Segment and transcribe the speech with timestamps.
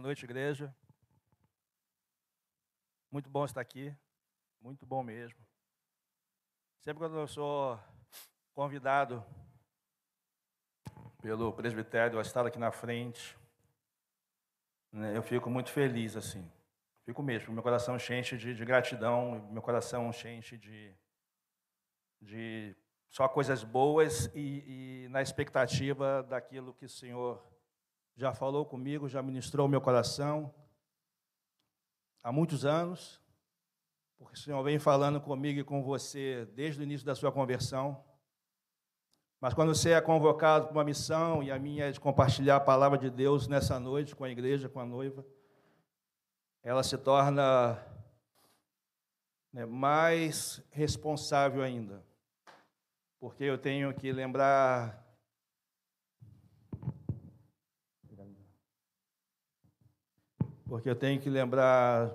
[0.00, 0.74] Boa noite, igreja.
[3.10, 3.94] Muito bom estar aqui,
[4.58, 5.38] muito bom mesmo.
[6.78, 7.78] Sempre quando eu sou
[8.54, 9.22] convidado
[11.20, 13.38] pelo presbitério a estar aqui na frente,
[14.90, 16.50] né, eu fico muito feliz assim.
[17.04, 20.96] Fico mesmo, meu coração enche de, de gratidão, meu coração enche de,
[22.22, 22.74] de
[23.10, 27.49] só coisas boas e, e na expectativa daquilo que o Senhor
[28.20, 30.54] já falou comigo, já ministrou o meu coração
[32.22, 33.18] há muitos anos,
[34.18, 38.04] porque o Senhor vem falando comigo e com você desde o início da sua conversão.
[39.40, 42.60] Mas quando você é convocado para uma missão, e a minha é de compartilhar a
[42.60, 45.24] palavra de Deus nessa noite com a igreja, com a noiva,
[46.62, 47.82] ela se torna
[49.50, 52.04] né, mais responsável ainda.
[53.18, 55.09] Porque eu tenho que lembrar
[60.70, 62.14] porque eu tenho que lembrar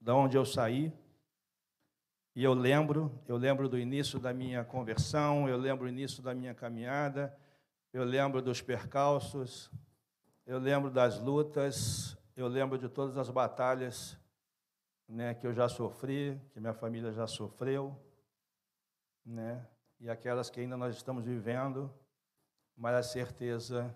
[0.00, 0.92] de onde eu saí.
[2.32, 6.32] E eu lembro, eu lembro do início da minha conversão, eu lembro do início da
[6.32, 7.36] minha caminhada,
[7.92, 9.68] eu lembro dos percalços,
[10.46, 14.16] eu lembro das lutas, eu lembro de todas as batalhas
[15.08, 18.00] né, que eu já sofri, que minha família já sofreu,
[19.26, 19.66] né,
[19.98, 21.92] e aquelas que ainda nós estamos vivendo,
[22.76, 23.92] mas a certeza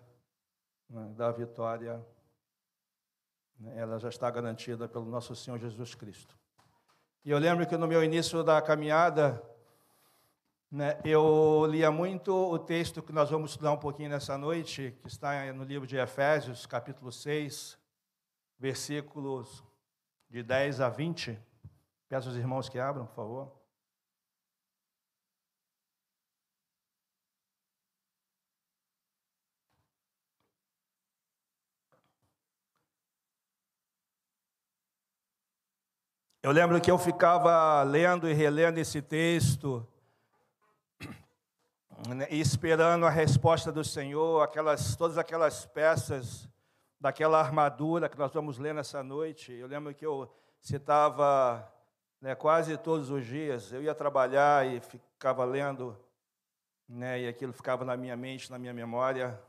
[0.91, 2.05] né, da vitória
[3.75, 6.37] ela já está garantida pelo nosso Senhor Jesus Cristo.
[7.25, 9.43] E eu lembro que no meu início da caminhada,
[10.71, 15.09] né, eu lia muito o texto que nós vamos estudar um pouquinho nessa noite, que
[15.09, 17.79] está no livro de Efésios, capítulo 6,
[18.59, 19.63] versículos
[20.29, 21.39] de 10 a 20.
[22.09, 23.62] Peço aos irmãos que abram, por favor.
[36.45, 39.87] Eu lembro que eu ficava lendo e relendo esse texto,
[42.29, 46.49] e esperando a resposta do Senhor, aquelas, todas aquelas peças
[46.99, 49.53] daquela armadura que nós vamos ler nessa noite.
[49.53, 51.73] Eu lembro que eu citava
[52.21, 55.97] né, quase todos os dias, eu ia trabalhar e ficava lendo,
[56.89, 59.41] né, e aquilo ficava na minha mente, na minha memória.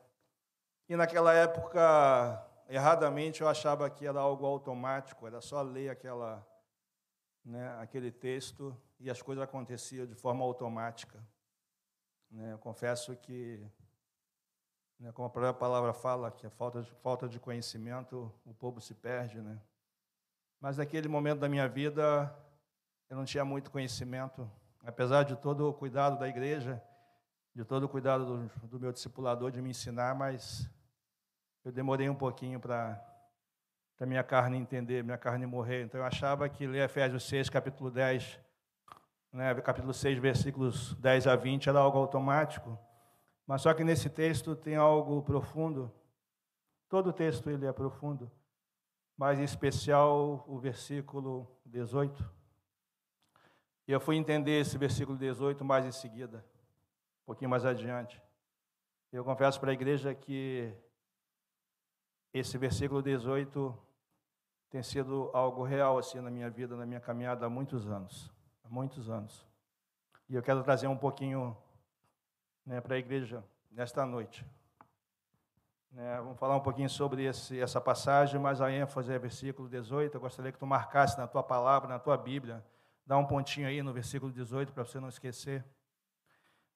[0.88, 2.40] E naquela época,
[2.70, 6.53] erradamente, eu achava que era algo automático, era só ler aquela
[7.44, 11.20] né, aquele texto e as coisas aconteciam de forma automática.
[12.32, 13.66] Né, eu confesso que,
[15.00, 18.80] né, como a própria palavra fala, que a falta de, falta de conhecimento, o povo
[18.80, 19.42] se perde.
[19.42, 19.60] Né?
[20.60, 22.34] Mas naquele momento da minha vida,
[23.10, 24.50] eu não tinha muito conhecimento,
[24.84, 26.82] apesar de todo o cuidado da igreja,
[27.54, 30.68] de todo o cuidado do, do meu discipulador de me ensinar, mas
[31.64, 33.13] eu demorei um pouquinho para
[33.98, 35.84] para minha carne entender, minha carne morrer.
[35.84, 38.40] Então eu achava que ler Efésios 6, capítulo 10,
[39.32, 42.78] né, capítulo 6, versículos 10 a 20 era algo automático.
[43.46, 45.92] Mas só que nesse texto tem algo profundo.
[46.88, 48.32] Todo o texto ele é profundo,
[49.18, 52.32] mas em especial o versículo 18.
[53.88, 56.46] E eu fui entender esse versículo 18 mais em seguida,
[57.24, 58.22] um pouquinho mais adiante.
[59.12, 60.74] Eu confesso para a igreja que
[62.34, 63.78] esse versículo 18
[64.70, 68.32] tem sido algo real assim na minha vida, na minha caminhada há muitos anos,
[68.64, 69.46] há muitos anos.
[70.28, 71.56] E eu quero trazer um pouquinho
[72.66, 74.44] né, para a igreja nesta noite.
[75.92, 80.16] Né, vamos falar um pouquinho sobre esse, essa passagem, mas a ênfase é versículo 18.
[80.16, 82.66] Eu gostaria que tu marcasse na tua palavra, na tua Bíblia.
[83.06, 85.64] Dá um pontinho aí no versículo 18 para você não esquecer.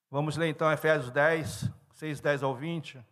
[0.08, 3.04] Vamos ler então Efésios 10, 6, 10 ao 20.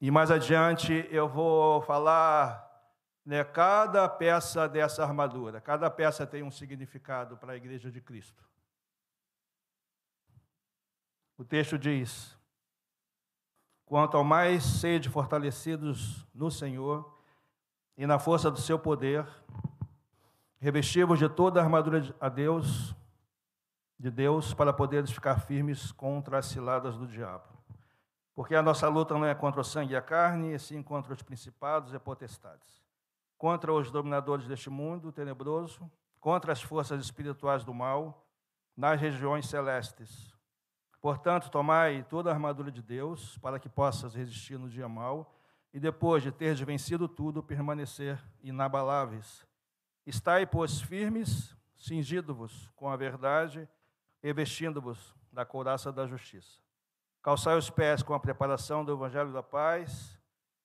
[0.00, 2.64] E mais adiante eu vou falar
[3.26, 5.60] né, cada peça dessa armadura.
[5.60, 8.42] Cada peça tem um significado para a igreja de Cristo.
[11.36, 12.38] O texto diz:
[13.84, 17.20] Quanto ao mais sede fortalecidos no Senhor
[17.96, 19.26] e na força do seu poder,
[20.58, 22.94] revestivos de toda a armadura a Deus,
[23.98, 27.57] de Deus, para poderes ficar firmes contra as ciladas do diabo.
[28.38, 31.12] Porque a nossa luta não é contra o sangue e a carne, e sim contra
[31.12, 32.84] os principados e potestades,
[33.36, 35.90] contra os dominadores deste mundo tenebroso,
[36.20, 38.24] contra as forças espirituais do mal
[38.76, 40.32] nas regiões celestes.
[41.00, 45.34] Portanto, tomai toda a armadura de Deus, para que possas resistir no dia mau,
[45.74, 49.44] e depois de teres vencido tudo, permanecer inabaláveis.
[50.06, 53.68] Estai, pois, firmes, cingido-vos com a verdade
[54.22, 56.67] e vestindo-vos da couraça da justiça
[57.28, 60.18] Calçai os pés com a preparação do Evangelho da Paz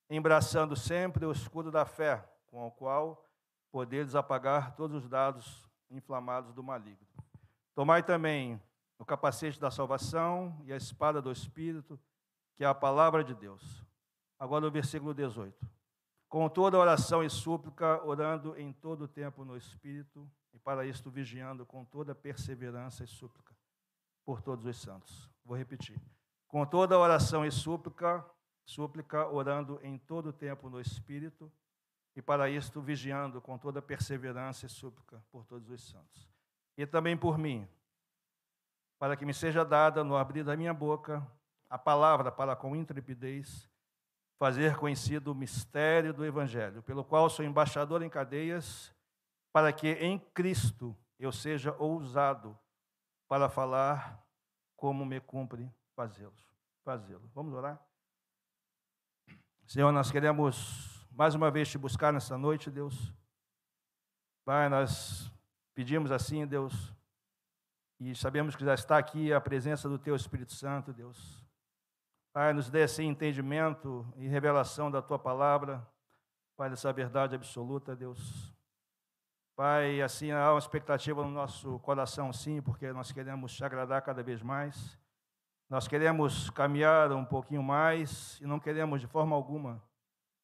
[0.10, 3.30] embraçando sempre o escudo da fé, com o qual
[3.70, 7.06] poderes apagar todos os dados inflamados do maligno.
[7.76, 8.62] Tomai também
[8.98, 12.00] o capacete da salvação e a espada do Espírito,
[12.56, 13.86] que é a palavra de Deus.
[14.40, 15.68] Agora o versículo 18.
[16.30, 21.12] Com toda oração e súplica, orando em todo o tempo no Espírito, e para isto
[21.12, 23.54] vigiando com toda perseverança e súplica
[24.24, 25.30] por todos os santos.
[25.44, 26.00] Vou repetir.
[26.54, 28.24] Com toda oração e súplica,
[28.64, 31.52] súplica, orando em todo o tempo no Espírito,
[32.16, 36.30] e para isto vigiando com toda perseverança e súplica por todos os santos.
[36.78, 37.68] E também por mim,
[39.00, 41.28] para que me seja dada no abrir da minha boca
[41.68, 43.68] a palavra para com intrepidez
[44.38, 48.94] fazer conhecido o mistério do Evangelho, pelo qual sou embaixador em cadeias,
[49.52, 52.56] para que em Cristo eu seja ousado
[53.28, 54.24] para falar
[54.76, 56.34] como me cumpre fazê-lo.
[56.84, 57.30] Fazê-lo.
[57.34, 57.82] Vamos orar?
[59.66, 63.14] Senhor, nós queremos mais uma vez te buscar nessa noite, Deus.
[64.46, 65.32] Pai, nós
[65.74, 66.94] pedimos assim, Deus,
[68.00, 71.42] e sabemos que já está aqui a presença do Teu Espírito Santo, Deus.
[72.34, 75.88] Pai, nos dê assim entendimento e revelação da tua palavra,
[76.58, 78.54] Pai, dessa verdade absoluta, Deus.
[79.56, 84.24] Pai, assim há uma expectativa no nosso coração, sim, porque nós queremos te agradar cada
[84.24, 84.98] vez mais.
[85.74, 89.82] Nós queremos caminhar um pouquinho mais e não queremos de forma alguma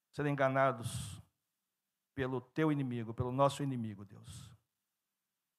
[0.10, 1.22] ser enganados
[2.16, 4.50] pelo teu inimigo, pelo nosso inimigo, Deus.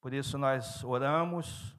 [0.01, 1.73] Por isso nós oramos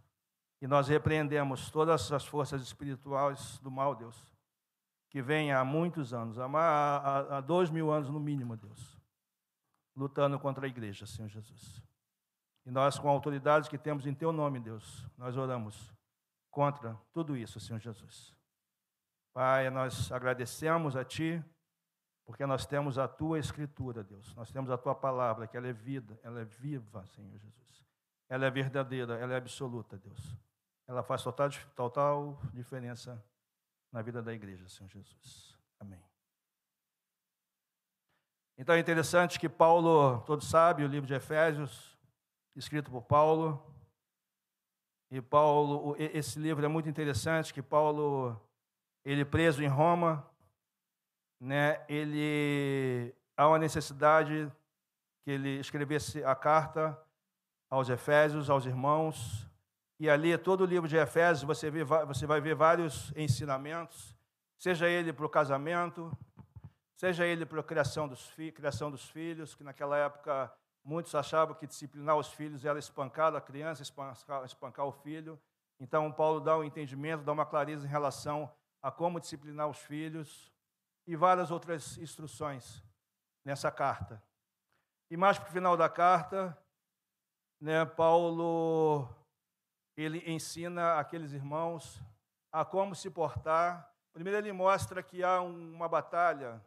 [0.61, 4.31] e nós repreendemos todas as forças espirituais do mal, Deus
[5.09, 8.97] que vem há muitos anos, há, dois mil anos no mínimo, Deus,
[9.93, 11.83] lutando contra a igreja, Senhor Jesus.
[12.65, 15.93] E nós, com a autoridade que temos em Teu nome, Deus, nós oramos
[16.51, 18.35] contra tudo isso, Senhor Jesus.
[19.33, 21.43] Pai, nós agradecemos a Ti,
[22.25, 24.35] porque nós temos a Tua Escritura, Deus.
[24.35, 27.85] Nós temos a Tua palavra, que ela é vida, ela é viva, Senhor Jesus.
[28.29, 30.37] Ela é verdadeira, ela é absoluta, Deus.
[30.87, 33.23] Ela faz total, total diferença
[33.91, 35.57] na vida da igreja, Senhor Jesus.
[35.79, 36.03] Amém.
[38.57, 41.97] Então é interessante que Paulo, todos sabem, o livro de Efésios,
[42.55, 43.65] escrito por Paulo,
[45.11, 48.39] e Paulo, esse livro é muito interessante, que Paulo,
[49.03, 50.25] ele preso em Roma,
[51.37, 54.49] né, ele há uma necessidade
[55.21, 56.97] que ele escrevesse a carta
[57.69, 59.45] aos Efésios, aos irmãos,
[59.99, 64.15] e ali, todo o livro de Efésios, você, vê, você vai ver vários ensinamentos,
[64.57, 66.09] seja ele para o casamento,
[66.95, 70.51] seja ele para a criação dos, criação dos filhos, que naquela época
[70.83, 75.39] muitos achavam que disciplinar os filhos era espancar a criança, espancar, espancar o filho.
[75.79, 78.51] Então, Paulo dá um entendimento, dá uma clareza em relação
[78.81, 80.51] a como disciplinar os filhos
[81.07, 82.83] e várias outras instruções
[83.43, 84.21] nessa carta.
[85.09, 86.57] E mais para o final da carta,
[87.59, 89.07] né, Paulo
[89.95, 92.01] ele ensina aqueles irmãos
[92.51, 93.91] a como se portar.
[94.13, 96.63] Primeiro ele mostra que há uma batalha,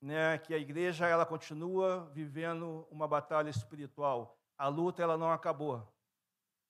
[0.00, 4.38] né, que a igreja ela continua vivendo uma batalha espiritual.
[4.56, 5.86] A luta ela não acabou,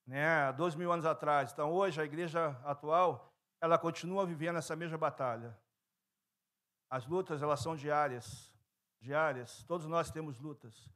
[0.06, 0.52] né?
[0.52, 1.52] Dois mil anos atrás.
[1.52, 5.56] Então hoje a igreja atual ela continua vivendo essa mesma batalha.
[6.88, 8.52] As lutas elas são diárias,
[9.00, 9.62] diárias.
[9.64, 10.88] Todos nós temos lutas.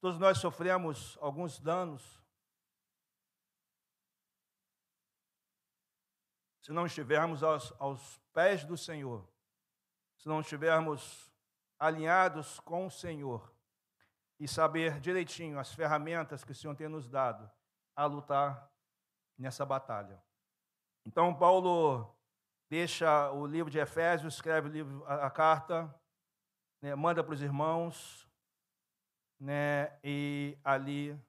[0.00, 2.22] Todos nós sofremos alguns danos
[6.62, 9.26] se não estivermos aos, aos pés do Senhor,
[10.16, 11.31] se não estivermos
[11.82, 13.52] alinhados com o Senhor
[14.38, 17.50] e saber direitinho as ferramentas que o Senhor tem nos dado
[17.96, 18.70] a lutar
[19.36, 20.22] nessa batalha.
[21.04, 22.16] Então, Paulo
[22.70, 25.92] deixa o livro de Efésios, escreve livro, a, a carta,
[26.80, 28.30] né, manda para os irmãos,
[29.40, 31.20] né, e ali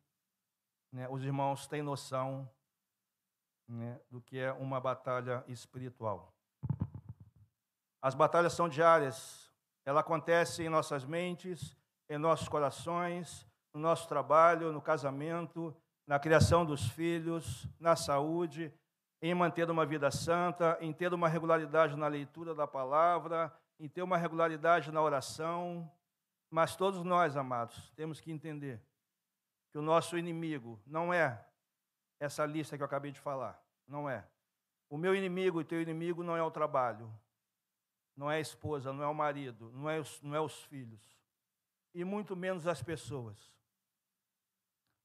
[0.92, 2.48] né, os irmãos têm noção
[3.68, 6.32] né, do que é uma batalha espiritual.
[8.00, 9.52] As batalhas são diárias,
[9.86, 11.76] ela acontece em nossas mentes,
[12.10, 15.76] em nossos corações, no nosso trabalho, no casamento,
[16.06, 18.74] na criação dos filhos, na saúde,
[19.22, 24.02] em manter uma vida santa, em ter uma regularidade na leitura da palavra, em ter
[24.02, 25.90] uma regularidade na oração.
[26.50, 28.82] Mas todos nós, amados, temos que entender
[29.72, 31.44] que o nosso inimigo não é
[32.20, 33.60] essa lista que eu acabei de falar.
[33.88, 34.26] Não é.
[34.90, 37.12] O meu inimigo e teu inimigo não é o trabalho,
[38.16, 41.18] não é a esposa, não é o marido, não é os, não é os filhos,
[41.94, 43.54] e muito menos as pessoas.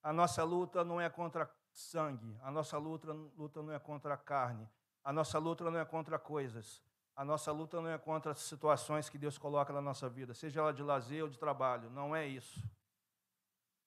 [0.02, 4.68] A nossa luta não é contra sangue, a nossa luta, luta não é contra carne,
[5.02, 6.82] a nossa luta não é contra coisas,
[7.18, 10.60] A nossa luta não é contra as situações que Deus coloca na nossa vida, seja
[10.60, 12.62] ela de lazer ou de trabalho, não é isso.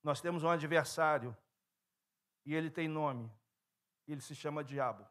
[0.04, 1.34] Nós temos um adversário
[2.46, 3.32] e ele tem nome.
[4.06, 5.08] Ele se chama Diabo.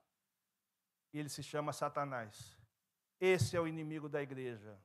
[1.14, 2.59] Ele se chama Satanás.
[3.20, 4.78] Esse é o inimigo da igreja.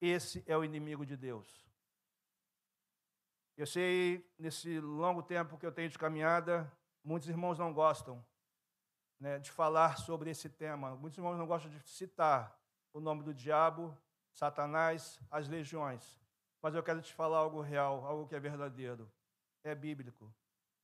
[0.00, 1.66] Esse é o inimigo de Deus.
[3.56, 6.70] Eu sei, nesse longo tempo que eu tenho de caminhada,
[7.02, 8.24] muitos irmãos não gostam
[9.18, 10.94] né, de falar sobre esse tema.
[10.94, 12.56] Muitos irmãos não gostam de citar
[12.92, 13.96] o nome do diabo,
[14.32, 16.20] Satanás, as legiões.
[16.62, 19.10] Mas eu quero te falar algo real, algo que é verdadeiro.
[19.64, 20.32] É bíblico.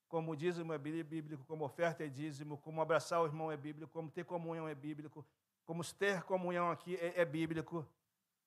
[0.09, 4.11] Como dízimo é bíblico, como oferta é dízimo, como abraçar o irmão é bíblico, como
[4.11, 5.25] ter comunhão é bíblico,
[5.65, 7.87] como ter comunhão aqui é, é bíblico.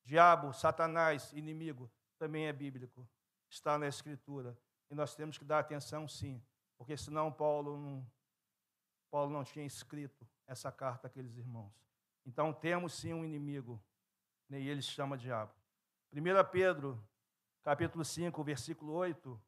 [0.03, 3.07] Diabo, Satanás, inimigo, também é bíblico.
[3.49, 4.57] Está na Escritura.
[4.89, 6.41] E nós temos que dar atenção, sim,
[6.77, 8.11] porque senão Paulo não,
[9.11, 11.73] Paulo não tinha escrito essa carta àqueles irmãos.
[12.25, 13.83] Então temos sim um inimigo,
[14.49, 15.53] né, e ele se chama diabo.
[16.13, 16.19] 1
[16.51, 17.01] Pedro,
[17.63, 19.41] capítulo 5, versículo 8,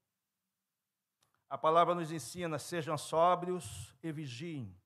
[1.50, 4.79] a palavra nos ensina: sejam sóbrios e vigiem.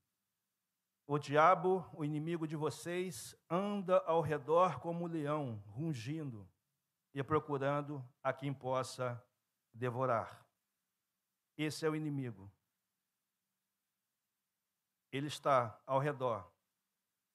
[1.05, 6.49] O diabo, o inimigo de vocês, anda ao redor como um leão, rungindo
[7.13, 9.21] e procurando a quem possa
[9.73, 10.45] devorar.
[11.57, 12.51] Esse é o inimigo
[15.13, 16.51] ele está ao redor,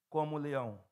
[0.08, 0.84] como o leão.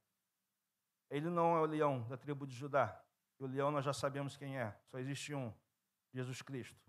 [1.10, 3.04] Ele não é o leão da tribo de Judá.
[3.40, 5.52] O leão nós já sabemos quem é, só existe um,
[6.14, 6.80] Jesus Cristo.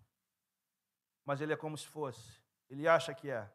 [1.26, 2.40] Mas ele é como se fosse,
[2.70, 3.52] ele acha que é.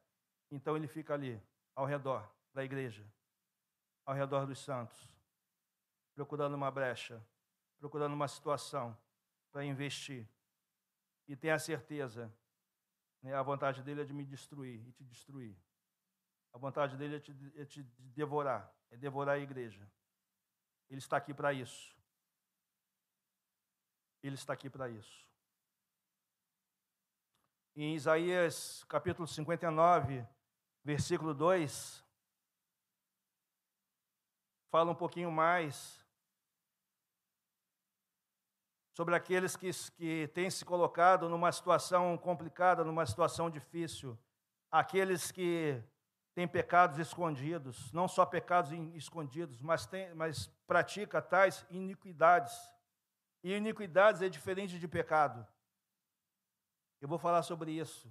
[0.50, 1.40] Então ele fica ali,
[1.74, 3.06] ao redor da igreja,
[4.04, 5.16] ao redor dos santos,
[6.14, 7.24] procurando uma brecha,
[7.78, 8.96] procurando uma situação
[9.50, 10.28] para investir.
[11.26, 12.32] E tem a certeza,
[13.22, 15.56] né, a vontade dele é de me destruir e te destruir.
[16.52, 19.90] A vontade dele é te, é te devorar, é devorar a igreja.
[20.90, 21.96] Ele está aqui para isso.
[24.22, 25.26] Ele está aqui para isso.
[27.74, 30.26] Em Isaías capítulo 59,
[30.84, 32.04] versículo 2,
[34.70, 36.04] fala um pouquinho mais
[38.92, 44.18] sobre aqueles que, que têm se colocado numa situação complicada, numa situação difícil,
[44.70, 45.82] aqueles que
[46.34, 52.54] tem pecados escondidos, não só pecados escondidos, mas, tem, mas pratica tais iniquidades.
[53.44, 55.46] E iniquidades é diferente de pecado.
[57.00, 58.10] Eu vou falar sobre isso.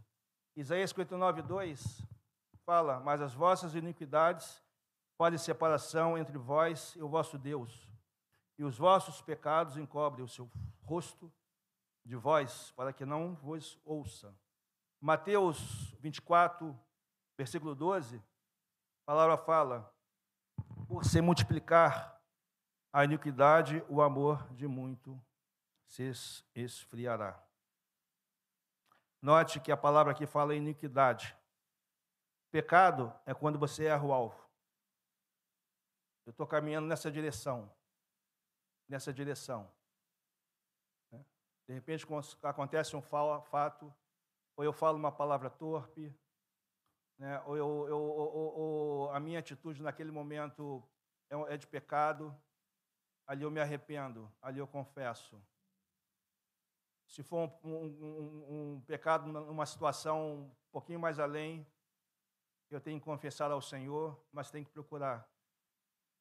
[0.56, 2.01] Isaías 59, 2
[2.72, 4.63] fala: Mas as vossas iniquidades
[5.18, 7.92] fazem separação entre vós e o vosso Deus,
[8.58, 10.50] e os vossos pecados encobrem o seu
[10.82, 11.30] rosto
[12.06, 14.34] de vós, para que não vos ouça.
[15.01, 16.80] Mateus 24,
[17.38, 18.22] versículo 12, a
[19.06, 19.94] palavra fala:
[20.88, 22.22] por se multiplicar
[22.94, 25.22] a iniquidade, o amor de muito
[25.88, 26.10] se
[26.56, 27.38] esfriará.
[29.22, 31.36] Note que a palavra aqui fala iniquidade.
[32.51, 34.51] Pecado é quando você erra o alvo.
[36.25, 37.74] Eu estou caminhando nessa direção.
[38.89, 39.72] Nessa direção.
[41.10, 41.25] Né?
[41.65, 42.05] De repente
[42.43, 43.93] acontece um fato,
[44.58, 46.13] ou eu falo uma palavra torpe,
[47.17, 47.41] né?
[47.46, 50.84] ou, eu, ou, ou, a minha atitude naquele momento
[51.29, 52.36] é, é de pecado,
[53.25, 55.41] ali eu me arrependo, ali eu confesso.
[57.08, 61.65] Se for um, um, um, pecado numa situação um pouquinho mais além,
[62.75, 65.30] eu tenho que confessar ao Senhor, mas tenho que procurar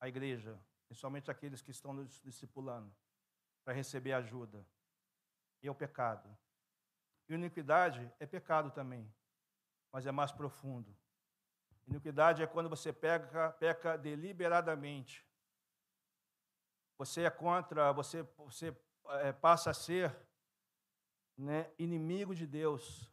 [0.00, 2.94] a igreja, principalmente aqueles que estão nos discipulando,
[3.64, 4.66] para receber ajuda.
[5.62, 6.36] E é o pecado.
[7.28, 9.12] E iniquidade é pecado também
[9.92, 10.94] mas é mais profundo.
[11.86, 15.26] Iniquidade é quando você peca, peca deliberadamente.
[16.98, 18.76] Você é contra, você, você
[19.22, 20.16] é, passa a ser
[21.36, 23.09] né, inimigo de Deus.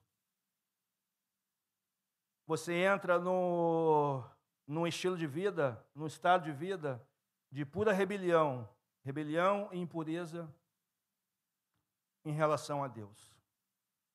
[2.47, 4.23] Você entra no,
[4.65, 7.05] num estilo de vida, num estado de vida
[7.51, 8.67] de pura rebelião,
[9.03, 10.49] rebelião e impureza
[12.23, 13.35] em relação a Deus.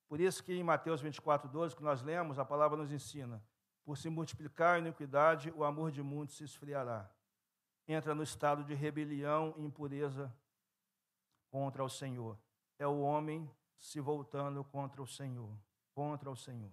[0.08, 3.42] Por isso que em Mateus 24, 12, que nós lemos, a palavra nos ensina,
[3.84, 7.10] por se multiplicar a iniquidade, o amor de muitos se esfriará.
[7.86, 10.34] Entra no estado de rebelião e impureza
[11.50, 12.38] contra o Senhor.
[12.78, 15.54] É o homem se voltando contra o Senhor,
[15.94, 16.70] contra o Senhor.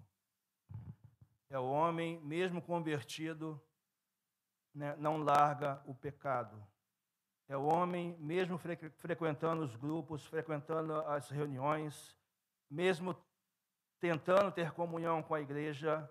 [1.50, 3.60] É o homem, mesmo convertido,
[4.74, 6.64] né, não larga o pecado.
[7.48, 8.60] É o homem, mesmo
[8.96, 12.16] frequentando os grupos, frequentando as reuniões,
[12.70, 13.16] mesmo
[14.00, 16.08] tentando ter comunhão com a igreja,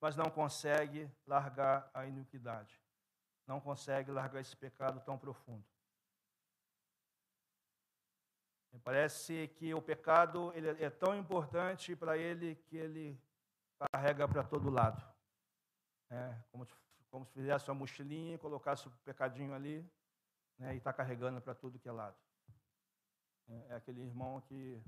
[0.00, 2.82] mas não consegue largar a iniquidade.
[3.46, 5.62] não consegue largar esse pecado tão profundo.
[8.72, 13.20] Me parece que o pecado ele é tão importante para ele que ele
[13.92, 15.02] carrega para todo lado.
[16.10, 16.66] É, como,
[17.10, 19.88] como se fizesse uma mochilinha, colocasse o pecadinho ali
[20.58, 22.16] né, e está carregando para tudo que é lado.
[23.48, 24.82] É, é aquele irmão que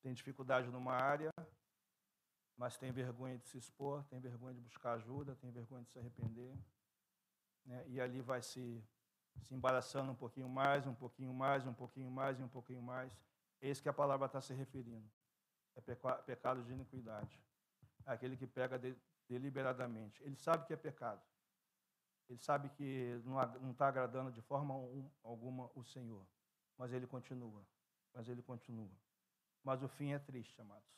[0.00, 1.30] tem dificuldade numa área,
[2.56, 5.98] mas tem vergonha de se expor, tem vergonha de buscar ajuda, tem vergonha de se
[5.98, 6.56] arrepender.
[7.64, 8.82] Né, e ali vai se
[9.40, 13.16] se embaraçando um pouquinho mais, um pouquinho mais, um pouquinho mais e um pouquinho mais.
[13.60, 15.08] É isso que a palavra está se referindo.
[15.74, 17.40] É pecado de iniquidade.
[18.06, 18.80] Aquele que pega
[19.28, 20.22] deliberadamente.
[20.22, 21.22] Ele sabe que é pecado.
[22.28, 24.74] Ele sabe que não está agradando de forma
[25.22, 26.26] alguma o Senhor.
[26.78, 27.64] Mas ele continua.
[28.14, 28.90] Mas ele continua.
[29.62, 30.90] Mas o fim é triste, amados.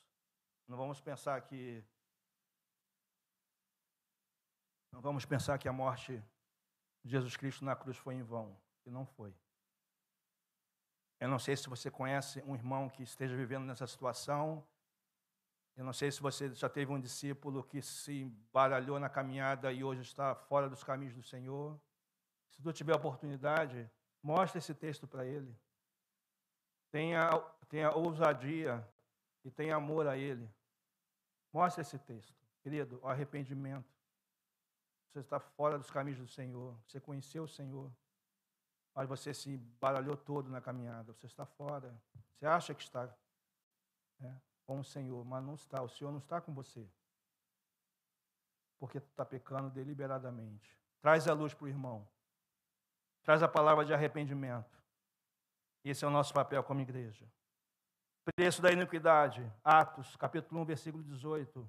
[0.66, 1.84] Não vamos pensar que.
[4.90, 6.22] Não vamos pensar que a morte
[7.04, 8.56] Jesus Cristo na cruz foi em vão.
[8.86, 9.34] E não foi.
[11.20, 14.66] Eu não sei se você conhece um irmão que esteja vivendo nessa situação.
[15.76, 19.82] Eu não sei se você já teve um discípulo que se embaralhou na caminhada e
[19.82, 21.80] hoje está fora dos caminhos do Senhor.
[22.50, 23.90] Se tu tiver oportunidade,
[24.22, 25.52] mostre esse texto para ele.
[26.92, 27.28] Tenha,
[27.68, 28.88] tenha ousadia
[29.44, 30.48] e tenha amor a ele.
[31.52, 32.34] Mostre esse texto.
[32.62, 33.92] Querido, o arrependimento.
[35.10, 36.78] Você está fora dos caminhos do Senhor.
[36.86, 37.92] Você conheceu o Senhor.
[38.94, 41.12] Mas você se baralhou todo na caminhada.
[41.12, 42.00] Você está fora.
[42.32, 43.12] Você acha que está
[44.20, 45.82] né, com o Senhor, mas não está.
[45.82, 46.86] O Senhor não está com você.
[48.78, 50.76] Porque está pecando deliberadamente.
[51.00, 52.06] Traz a luz para o irmão.
[53.22, 54.82] Traz a palavra de arrependimento.
[55.84, 57.30] Esse é o nosso papel como igreja.
[58.36, 59.50] Preço da iniquidade.
[59.62, 61.68] Atos, capítulo 1, versículo 18.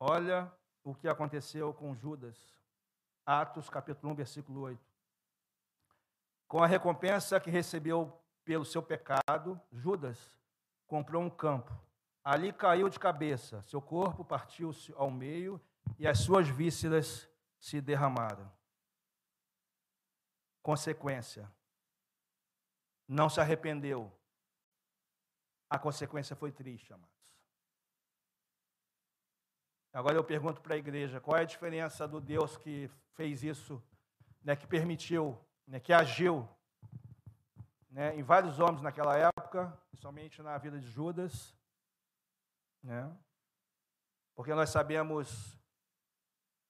[0.00, 2.36] Olha o que aconteceu com Judas.
[3.24, 4.80] Atos capítulo 1, versículo 8.
[6.48, 10.18] Com a recompensa que recebeu pelo seu pecado, Judas
[10.84, 11.72] comprou um campo.
[12.24, 15.60] Ali caiu de cabeça, seu corpo partiu-se ao meio
[16.00, 18.50] e as suas vísceras se derramaram.
[20.60, 21.48] Consequência:
[23.06, 24.12] não se arrependeu.
[25.68, 27.08] A consequência foi triste, amado.
[29.92, 33.80] Agora eu pergunto para a igreja, qual é a diferença do Deus que fez isso,
[34.42, 36.48] né, que permitiu, né, que agiu
[37.90, 41.54] né, em vários homens naquela época, principalmente na vida de Judas,
[42.82, 43.10] né?
[44.34, 45.58] Porque nós sabemos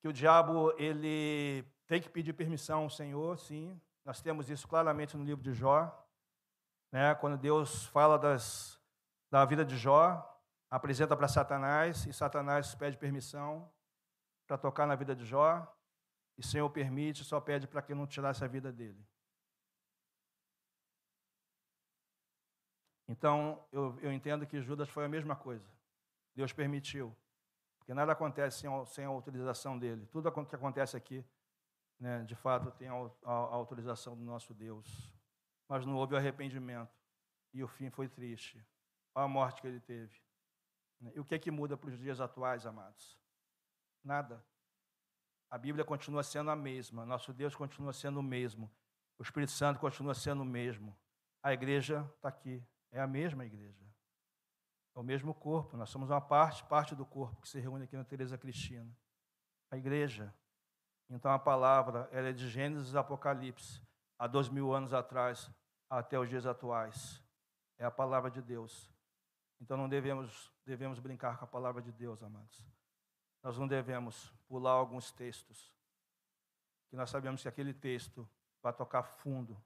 [0.01, 3.81] que o diabo ele tem que pedir permissão ao Senhor, sim.
[4.05, 5.87] Nós temos isso claramente no livro de Jó,
[6.91, 7.15] né?
[7.15, 8.81] Quando Deus fala das,
[9.31, 10.27] da vida de Jó,
[10.71, 13.71] apresenta para Satanás e Satanás pede permissão
[14.47, 15.67] para tocar na vida de Jó.
[16.39, 19.07] E o Senhor permite, só pede para que não tirasse a vida dele.
[23.11, 25.69] Então, eu, eu, entendo que Judas foi a mesma coisa.
[26.33, 27.13] Deus permitiu.
[27.77, 30.07] Porque nada acontece sem, sem a autorização dele.
[30.13, 31.25] Tudo que acontece aqui,
[31.99, 35.13] né, de fato, tem a, a, a autorização do nosso Deus.
[35.69, 36.97] Mas não houve arrependimento.
[37.53, 38.65] E o fim foi triste.
[39.13, 40.15] Olha a morte que ele teve.
[41.13, 43.19] E o que é que muda para os dias atuais, amados?
[44.05, 44.41] Nada.
[45.51, 48.71] A Bíblia continua sendo a mesma, nosso Deus continua sendo o mesmo,
[49.19, 50.97] o Espírito Santo continua sendo o mesmo.
[51.43, 53.85] A igreja está aqui, é a mesma igreja.
[54.95, 57.97] É o mesmo corpo, nós somos uma parte, parte do corpo que se reúne aqui
[57.97, 58.91] na Teresa Cristina.
[59.71, 60.35] A igreja.
[61.09, 63.81] Então a palavra ela é de Gênesis e Apocalipse,
[64.19, 65.51] há dois mil anos atrás
[65.89, 67.23] até os dias atuais.
[67.79, 68.93] É a palavra de Deus.
[69.61, 72.65] Então não devemos, devemos brincar com a palavra de Deus, amados.
[73.43, 75.73] Nós não devemos pular alguns textos,
[76.89, 78.29] que nós sabemos que aquele texto
[78.63, 79.57] vai tocar fundo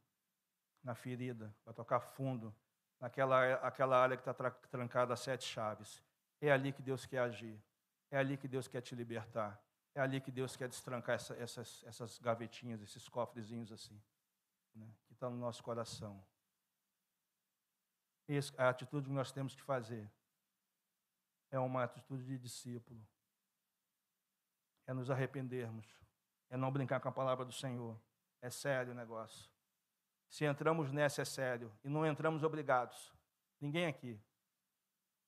[0.82, 2.54] na ferida, vai tocar fundo
[3.00, 6.02] naquela aquela área que está trancada a sete chaves.
[6.40, 7.62] É ali que Deus quer agir.
[8.10, 9.60] É ali que Deus quer te libertar.
[9.94, 14.00] É ali que Deus quer destrancar essa, essas, essas gavetinhas, esses cofrezinhos assim,
[14.74, 16.20] né, que estão no nosso coração
[18.56, 20.10] a atitude que nós temos que fazer
[21.50, 23.06] é uma atitude de discípulo.
[24.86, 25.86] É nos arrependermos.
[26.50, 28.00] É não brincar com a palavra do Senhor.
[28.40, 29.50] É sério o negócio.
[30.28, 31.72] Se entramos nessa, é sério.
[31.84, 33.12] E não entramos obrigados.
[33.60, 34.20] Ninguém aqui.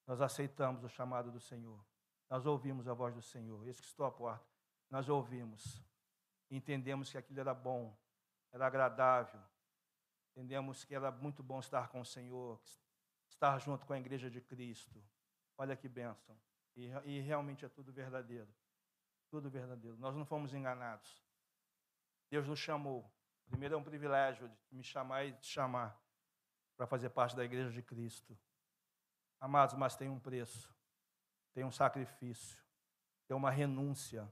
[0.06, 1.84] Nós aceitamos o chamado do Senhor.
[2.28, 3.66] Nós ouvimos a voz do Senhor.
[3.66, 4.46] Esse que estou à porta.
[4.90, 5.82] Nós ouvimos.
[6.50, 7.96] Entendemos que aquilo era bom,
[8.52, 9.40] era agradável.
[10.30, 12.60] Entendemos que era muito bom estar com o Senhor,
[13.28, 15.02] estar junto com a igreja de Cristo.
[15.56, 16.38] Olha que bênção.
[16.76, 18.52] E, e realmente é tudo verdadeiro.
[19.28, 19.96] tudo verdadeiro.
[19.98, 21.24] Nós não fomos enganados.
[22.30, 23.10] Deus nos chamou.
[23.46, 25.98] Primeiro é um privilégio de me chamar e te chamar
[26.76, 28.36] para fazer parte da igreja de Cristo.
[29.40, 30.74] Amados, mas tem um preço,
[31.54, 32.62] tem um sacrifício,
[33.26, 34.30] tem uma renúncia,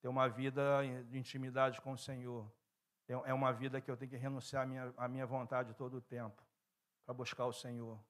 [0.00, 2.50] tem uma vida de intimidade com o Senhor.
[3.06, 6.00] É uma vida que eu tenho que renunciar à minha, à minha vontade todo o
[6.00, 6.42] tempo
[7.04, 8.00] para buscar o Senhor,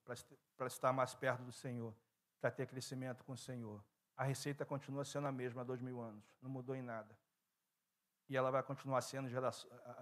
[0.57, 1.93] para estar mais perto do Senhor,
[2.41, 3.85] para ter crescimento com o Senhor.
[4.17, 7.17] A receita continua sendo a mesma há dois mil anos, não mudou em nada.
[8.29, 9.29] E ela vai continuar sendo,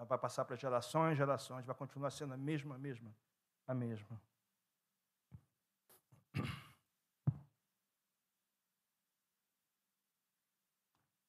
[0.07, 3.15] vai passar para gerações gerações, vai continuar sendo a mesma, a mesma,
[3.67, 4.21] a mesma.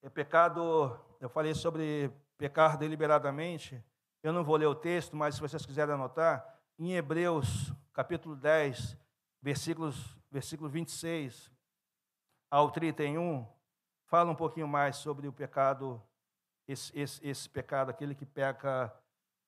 [0.01, 3.81] É pecado, eu falei sobre pecar deliberadamente.
[4.21, 8.97] Eu não vou ler o texto, mas se vocês quiserem anotar, em Hebreus, capítulo 10,
[9.41, 11.49] versículos, versículo 26
[12.51, 13.47] ao 31,
[14.05, 16.01] fala um pouquinho mais sobre o pecado,
[16.67, 18.93] esse, esse, esse pecado, aquele que peca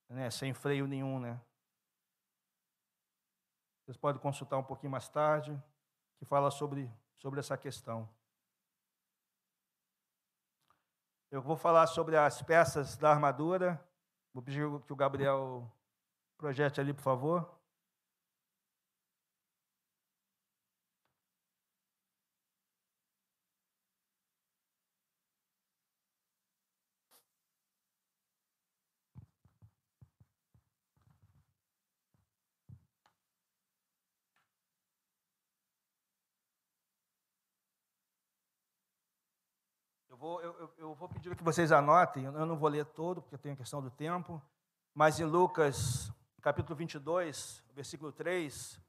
[0.08, 1.40] né, sem freio nenhum, né?
[3.84, 5.56] Vocês podem consultar um pouquinho mais tarde,
[6.18, 8.08] que fala sobre, sobre essa questão.
[11.30, 13.80] Eu vou falar sobre as peças da armadura.
[14.32, 15.70] Vou pedir que o Gabriel
[16.36, 17.55] projete ali, por favor.
[40.16, 43.36] Eu vou, eu, eu vou pedir que vocês anotem, eu não vou ler todo, porque
[43.36, 44.42] tem a questão do tempo,
[44.94, 48.80] mas em Lucas, capítulo 22, versículo 3,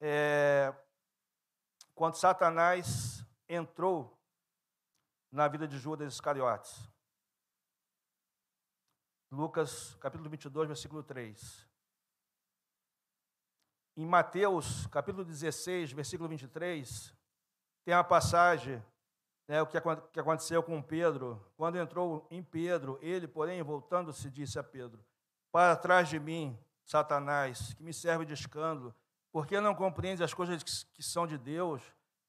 [0.00, 0.74] é,
[1.94, 4.18] quando Satanás entrou
[5.30, 6.90] na vida de Judas Iscariotes.
[9.30, 11.68] Lucas, capítulo 22, versículo 3.
[13.98, 17.14] Em Mateus, capítulo 16, versículo 23,
[17.84, 18.82] tem a passagem
[19.52, 19.76] né, o que,
[20.18, 21.44] aconteceu com Pedro.
[21.58, 25.04] Quando entrou em Pedro, ele, porém, voltando-se, disse a Pedro:
[25.50, 28.94] Para trás de mim, Satanás, que me serve de escândalo,
[29.30, 31.82] porque não compreende as coisas que, que são de Deus,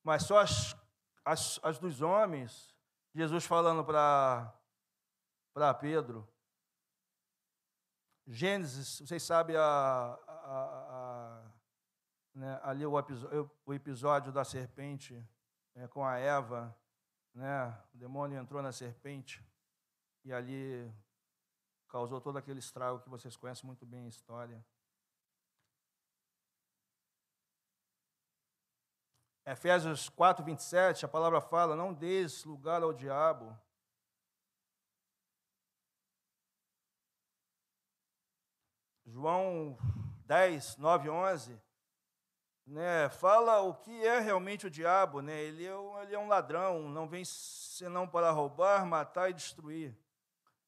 [0.04, 0.76] mas só as,
[1.24, 2.76] as, as dos homens.
[3.16, 4.54] Jesus falando para
[5.80, 6.28] Pedro.
[8.28, 11.52] Gênesis, vocês sabem a, a, a,
[12.36, 15.26] né, ali o episódio, o episódio da serpente
[15.74, 16.76] né, com a Eva
[17.34, 17.70] né?
[17.94, 19.44] O demônio entrou na serpente
[20.24, 20.92] e ali
[21.88, 24.64] causou todo aquele estrago que vocês conhecem muito bem a história.
[29.46, 33.58] Efésios 4, 27, a palavra fala: Não deis lugar ao diabo.
[39.06, 39.78] João
[40.26, 41.63] 10, 9, 11
[42.66, 45.22] né, fala o que é realmente o diabo.
[45.22, 45.42] Né?
[45.42, 49.98] Ele, é, um, ele é um ladrão, não vem senão para roubar, matar e destruir.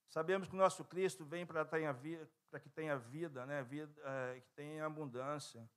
[0.09, 3.63] Sabemos que o nosso Cristo vem para, que tenha vida, né?
[3.63, 5.69] vida é, que tenha abundância.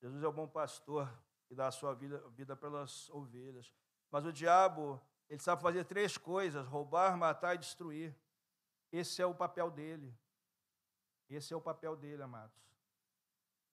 [0.00, 1.10] Jesus é o bom pastor
[1.48, 3.72] que dá a sua vida, vida pelas ovelhas.
[4.10, 8.14] Mas o diabo, ele sabe fazer três coisas: roubar, matar e destruir.
[8.92, 10.16] Esse é o papel dele.
[11.28, 12.56] Esse é o papel dele, amados.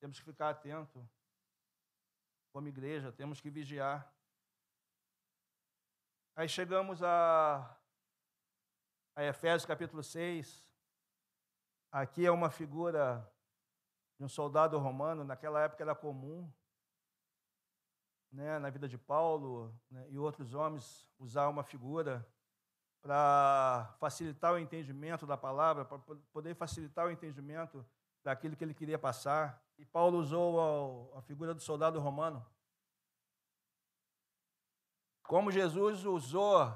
[0.00, 1.15] Temos que ficar atentos
[2.56, 4.10] como igreja, temos que vigiar.
[6.34, 7.78] Aí chegamos a,
[9.14, 10.66] a Efésios capítulo 6.
[11.92, 13.30] Aqui é uma figura
[14.18, 16.50] de um soldado romano, naquela época era comum,
[18.32, 22.26] né, na vida de Paulo né, e outros homens, usar uma figura
[23.02, 25.98] para facilitar o entendimento da palavra, para
[26.32, 27.84] poder facilitar o entendimento
[28.24, 29.62] daquilo que ele queria passar.
[29.78, 32.44] E Paulo usou a, figura do soldado romano.
[35.22, 36.74] Como Jesus usou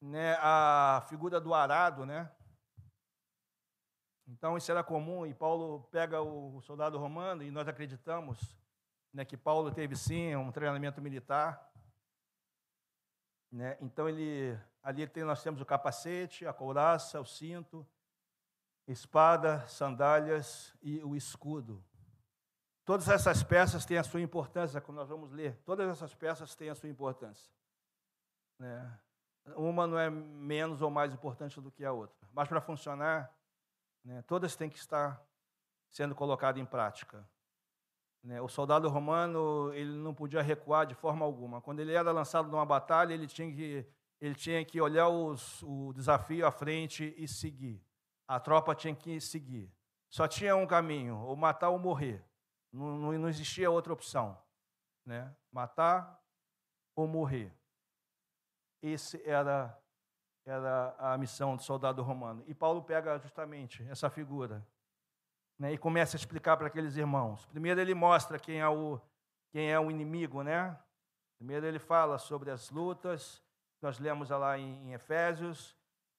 [0.00, 2.30] né, a figura do arado, né?
[4.28, 8.58] Então isso era comum e Paulo pega o soldado romano e nós acreditamos
[9.12, 11.72] né, que Paulo teve sim um treinamento militar.
[13.50, 13.78] Né?
[13.80, 17.86] Então ele ali tem, nós temos o capacete, a couraça, o cinto,
[18.86, 21.82] espada, sandálias e o escudo.
[22.86, 25.60] Todas essas peças têm a sua importância, como nós vamos ler.
[25.64, 27.52] Todas essas peças têm a sua importância.
[28.60, 28.98] Né?
[29.56, 32.16] Uma não é menos ou mais importante do que a outra.
[32.32, 33.34] Mas para funcionar,
[34.04, 35.20] né, todas têm que estar
[35.90, 37.28] sendo colocadas em prática.
[38.22, 38.40] Né?
[38.40, 41.60] O soldado romano ele não podia recuar de forma alguma.
[41.60, 43.84] Quando ele era lançado numa batalha, ele tinha que
[44.20, 47.84] ele tinha que olhar os, o desafio à frente e seguir.
[48.28, 49.70] A tropa tinha que seguir.
[50.08, 52.24] Só tinha um caminho, ou matar ou morrer.
[52.76, 54.38] Não, não, não existia outra opção.
[55.04, 55.34] Né?
[55.50, 56.20] Matar
[56.94, 57.52] ou morrer.
[58.82, 59.76] Esse era,
[60.44, 62.44] era a missão do soldado romano.
[62.46, 64.66] E Paulo pega justamente essa figura
[65.58, 65.72] né?
[65.72, 67.46] e começa a explicar para aqueles irmãos.
[67.46, 69.00] Primeiro ele mostra quem é o,
[69.50, 70.78] quem é o inimigo, né?
[71.38, 73.42] Primeiro ele fala sobre as lutas,
[73.80, 75.76] nós lemos lá em, em Efésios,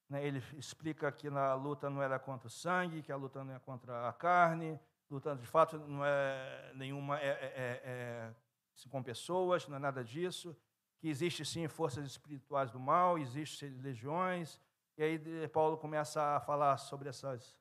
[0.09, 3.55] né, ele explica que na luta não era contra o sangue, que a luta não
[3.55, 8.33] é contra a carne, luta de fato não é nenhuma é, é, é, é
[8.89, 10.55] com pessoas, não é nada disso,
[10.99, 14.59] que existe sim forças espirituais do mal, existem legiões,
[14.97, 17.55] e aí Paulo começa a falar sobre essas,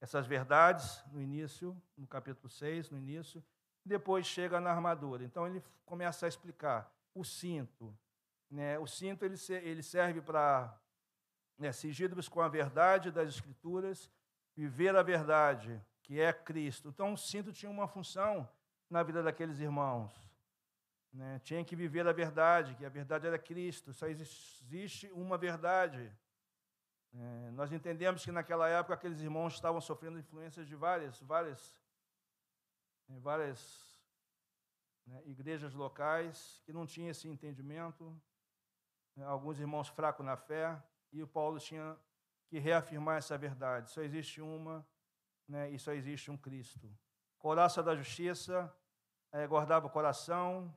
[0.00, 3.42] essas verdades no início, no capítulo 6, no início,
[3.84, 5.24] depois chega na armadura.
[5.24, 7.96] Então ele começa a explicar o cinto,
[8.50, 8.78] né?
[8.78, 10.76] O cinto ele, ele serve para
[11.58, 14.10] né, cingidos com a verdade das Escrituras,
[14.56, 16.90] viver a verdade, que é Cristo.
[16.90, 18.48] Então, o cinto tinha uma função
[18.88, 20.12] na vida daqueles irmãos.
[21.12, 21.40] Né?
[21.42, 23.92] Tinha que viver a verdade, que a verdade era Cristo.
[23.92, 26.12] Só existe uma verdade.
[27.14, 31.80] É, nós entendemos que naquela época aqueles irmãos estavam sofrendo influências de várias, várias,
[33.08, 33.98] né, várias
[35.06, 38.14] né, igrejas locais que não tinham esse entendimento,
[39.16, 40.76] né, alguns irmãos fracos na fé,
[41.12, 41.96] e o Paulo tinha
[42.48, 43.90] que reafirmar essa verdade.
[43.90, 44.84] Só existe uma,
[45.48, 46.90] né, e só existe um Cristo.
[47.38, 48.72] Coraça da justiça,
[49.32, 50.74] é, guardava o coração,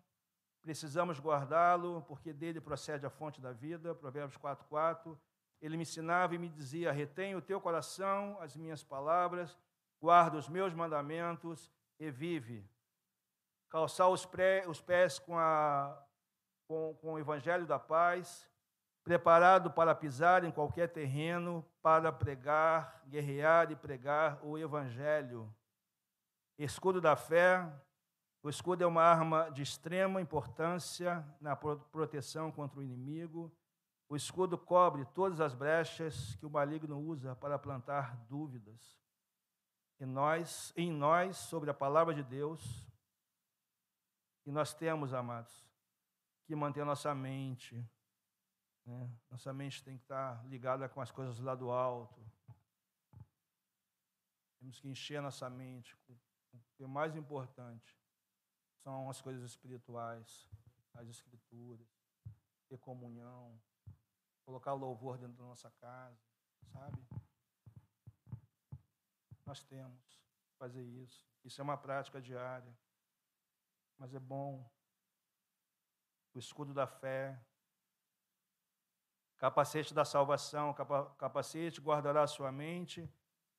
[0.61, 5.17] precisamos guardá-lo, porque dele procede a fonte da vida, Provérbios 4,4.
[5.61, 9.57] Ele me ensinava e me dizia: retém o teu coração, as minhas palavras,
[9.99, 12.69] guarda os meus mandamentos e vive.
[13.69, 16.03] Calçar os, pré, os pés com a
[16.67, 18.47] com, com o evangelho da paz,
[19.07, 25.49] preparado para pisar em qualquer terreno, para pregar, guerrear e pregar o evangelho.
[26.59, 27.65] Escudo da fé.
[28.43, 33.49] O escudo é uma arma de extrema importância na proteção contra o inimigo.
[34.09, 38.99] O escudo cobre todas as brechas que o maligno usa para plantar dúvidas.
[40.01, 42.85] E nós, em nós, sobre a palavra de Deus,
[44.45, 45.65] e nós temos, amados,
[46.45, 47.89] que manter nossa mente.
[48.87, 49.11] Né?
[49.29, 52.25] Nossa mente tem que estar ligada com as coisas lá do alto.
[54.59, 55.93] Temos que encher a nossa mente.
[56.53, 57.99] O que é mais importante
[58.81, 60.49] são as coisas espirituais,
[60.93, 61.85] as escrituras,
[62.69, 63.59] ter comunhão,
[64.45, 66.17] colocar louvor dentro da nossa casa,
[66.71, 67.05] sabe?
[69.45, 71.27] Nós temos que fazer isso.
[71.43, 72.73] Isso é uma prática diária.
[73.97, 74.69] Mas é bom
[76.33, 77.37] o escudo da fé,
[79.37, 80.73] capacete da salvação,
[81.17, 83.09] capacete guardará a sua mente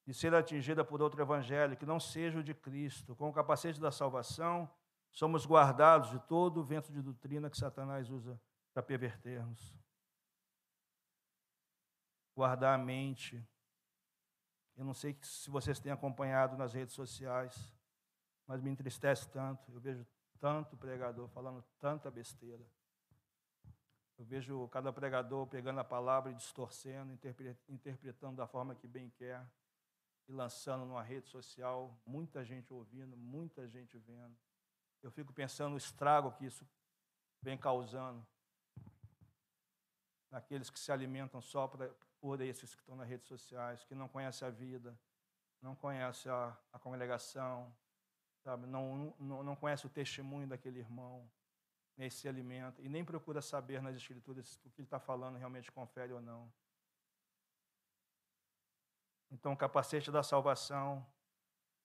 [0.05, 3.15] de ser atingida por outro evangelho que não seja o de Cristo.
[3.15, 4.71] Com o capacete da salvação,
[5.13, 8.41] somos guardados de todo o vento de doutrina que Satanás usa
[8.73, 9.77] para perverter-nos.
[12.35, 13.47] Guardar a mente.
[14.77, 17.77] Eu não sei se vocês têm acompanhado nas redes sociais,
[18.47, 19.71] mas me entristece tanto.
[19.73, 20.07] Eu vejo
[20.39, 22.65] tanto pregador falando tanta besteira.
[24.19, 27.17] Eu vejo cada pregador pegando a palavra e distorcendo,
[27.69, 29.47] interpretando da forma que bem quer
[30.27, 34.37] e lançando numa rede social, muita gente ouvindo, muita gente vendo.
[35.03, 36.69] Eu fico pensando no estrago que isso
[37.41, 38.27] vem causando
[40.31, 41.89] naqueles que se alimentam só pra,
[42.21, 44.99] por esses que estão nas redes sociais, que não conhecem a vida,
[45.63, 47.73] não conhecem a, a congregação,
[48.43, 48.67] sabe?
[48.67, 51.31] Não, não, não conhece o testemunho daquele irmão,
[51.99, 55.37] nem se alimenta, e nem procura saber nas escrituras se o que ele está falando
[55.37, 56.51] realmente confere ou não.
[59.33, 61.05] Então, o capacete da salvação,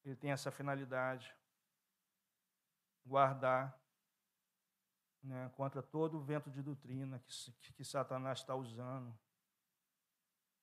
[0.06, 1.36] ele tem essa finalidade,
[3.04, 3.78] guardar
[5.23, 9.17] né, contra todo o vento de doutrina que, que, que Satanás está usando.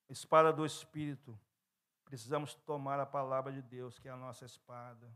[0.08, 1.38] Espada do Espírito,
[2.04, 5.12] precisamos tomar a palavra de Deus, que é a nossa espada.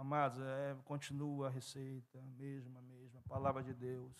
[0.00, 4.10] Amados, é, continua a receita, mesma, mesma, a palavra de Deus,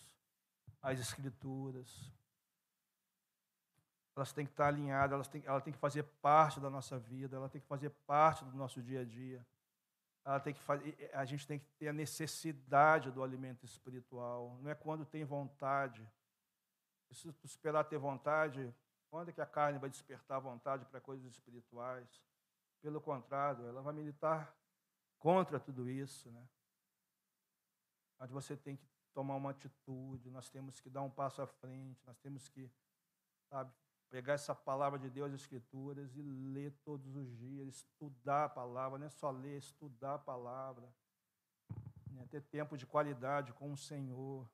[0.79, 2.13] as escrituras.
[4.15, 7.35] Elas têm que estar alinhadas, elas têm, ela tem que fazer parte da nossa vida,
[7.35, 9.43] ela tem que fazer parte do nosso dia a dia.
[10.23, 14.59] Ela tem que fazer, a gente tem que ter a necessidade do alimento espiritual.
[14.61, 16.07] Não é quando tem vontade.
[17.11, 18.71] Se esperar ter vontade,
[19.09, 22.21] quando é que a carne vai despertar vontade para coisas espirituais?
[22.83, 24.60] Pelo contrário, ela vai militar
[25.21, 26.29] contra tudo isso.
[26.31, 26.45] Né?
[28.19, 32.01] Mas você tem que tomar uma atitude, nós temos que dar um passo à frente,
[32.05, 32.69] nós temos que,
[33.49, 33.71] sabe,
[34.09, 38.97] pegar essa palavra de Deus, as Escrituras, e ler todos os dias, estudar a palavra,
[38.97, 40.93] não é só ler, estudar a palavra,
[42.09, 42.25] né?
[42.29, 44.49] ter tempo de qualidade com o Senhor.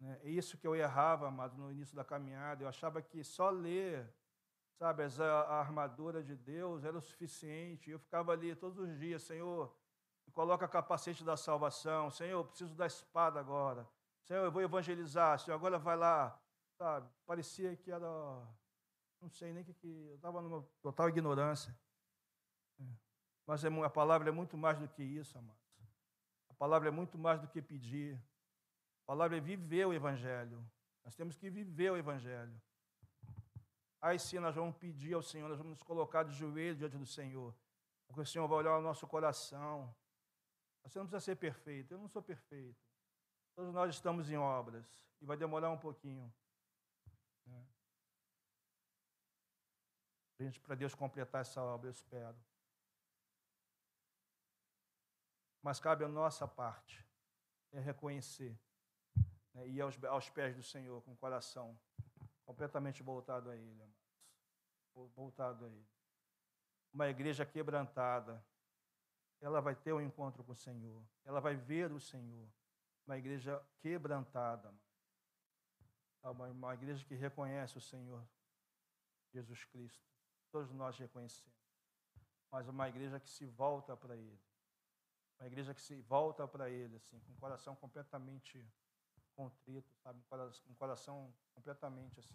[0.00, 0.20] Né?
[0.22, 2.62] É isso que eu errava, amado, no início da caminhada.
[2.62, 4.08] Eu achava que só ler,
[4.78, 7.90] sabe, a armadura de Deus era o suficiente.
[7.90, 9.74] Eu ficava ali todos os dias, Senhor,
[10.32, 12.10] coloca a capacete da salvação.
[12.10, 13.86] Senhor, eu preciso da espada agora.
[14.22, 15.38] Senhor, eu vou evangelizar.
[15.38, 16.40] Senhor, agora vai lá.
[16.76, 18.08] Sabe, parecia que era.
[19.20, 20.06] Não sei nem o que, que.
[20.10, 21.76] Eu estava numa total ignorância.
[22.80, 22.84] É.
[23.44, 25.58] Mas é a palavra é muito mais do que isso, amados.
[26.48, 28.14] A palavra é muito mais do que pedir.
[29.02, 30.64] A palavra é viver o Evangelho.
[31.04, 32.60] Nós temos que viver o Evangelho.
[34.00, 37.06] Aí sim nós vamos pedir ao Senhor, nós vamos nos colocar de joelho diante do
[37.06, 37.54] Senhor.
[38.06, 39.94] Porque o Senhor vai olhar o nosso coração.
[40.84, 42.80] Você não precisa ser perfeito, eu não sou perfeito.
[43.54, 44.86] Todos nós estamos em obras
[45.20, 46.32] e vai demorar um pouquinho.
[47.44, 47.66] Né?
[50.62, 52.38] Para Deus completar essa obra, eu espero.
[55.60, 57.04] Mas cabe a nossa parte
[57.72, 58.58] é reconhecer
[59.52, 61.78] né, e aos, aos pés do Senhor com o coração
[62.48, 63.94] completamente voltado a Ele.
[65.14, 65.86] Voltado a Ele.
[66.94, 68.42] Uma igreja quebrantada,
[69.38, 72.48] ela vai ter um encontro com o Senhor, ela vai ver o Senhor.
[73.06, 74.74] Uma igreja quebrantada,
[76.22, 78.26] uma, uma igreja que reconhece o Senhor
[79.30, 80.02] Jesus Cristo.
[80.50, 81.54] Todos nós reconhecemos.
[82.50, 84.40] Mas uma igreja que se volta para Ele.
[85.38, 88.66] Uma igreja que se volta para Ele, assim, com o coração completamente
[89.38, 90.20] contrito, sabe?
[90.66, 92.34] Um coração completamente assim,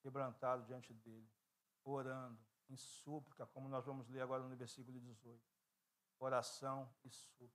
[0.00, 1.30] quebrantado diante dele,
[1.84, 5.38] orando, em súplica, como nós vamos ler agora no versículo 18.
[6.18, 7.54] Oração e súplica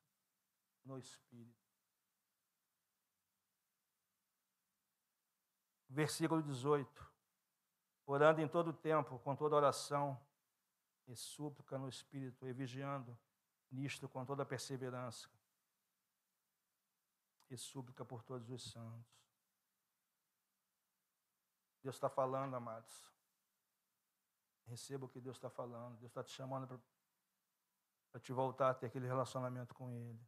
[0.84, 1.65] no Espírito.
[5.89, 7.13] Versículo 18.
[8.06, 10.19] Orando em todo tempo, com toda oração
[11.08, 13.17] e súplica no Espírito, e vigiando
[13.71, 15.28] nisto com toda perseverança
[17.50, 19.16] e súplica por todos os santos.
[21.82, 23.14] Deus está falando, amados.
[24.66, 26.00] Receba o que Deus está falando.
[26.00, 26.82] Deus está te chamando
[28.12, 30.28] para te voltar a ter aquele relacionamento com Ele.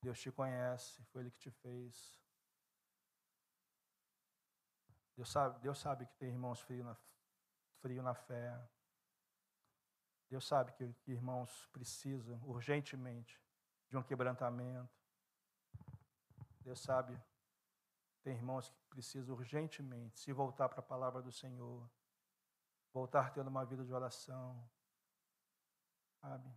[0.00, 2.20] Deus te conhece, foi Ele que te fez.
[5.16, 6.96] Deus sabe, Deus sabe que tem irmãos frios na,
[7.80, 8.56] frio na fé.
[10.28, 13.42] Deus sabe que, que irmãos precisam urgentemente
[13.88, 14.97] de um quebrantamento.
[16.60, 17.20] Deus sabe,
[18.22, 21.88] tem irmãos que precisam urgentemente se voltar para a palavra do Senhor,
[22.92, 24.68] voltar tendo uma vida de oração,
[26.20, 26.52] sabe?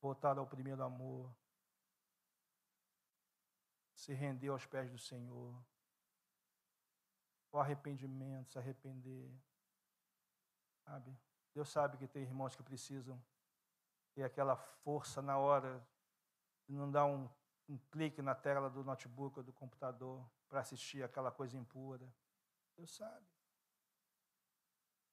[0.00, 1.34] Voltar ao primeiro amor,
[3.94, 5.64] se render aos pés do Senhor,
[7.52, 9.32] o arrependimento, se arrepender,
[10.84, 11.16] sabe?
[11.54, 13.22] Deus sabe que tem irmãos que precisam
[14.12, 15.86] ter aquela força na hora
[16.66, 17.28] de não dar um
[17.68, 22.12] um clique na tela do notebook ou do computador para assistir aquela coisa impura.
[22.76, 23.26] Deus sabe.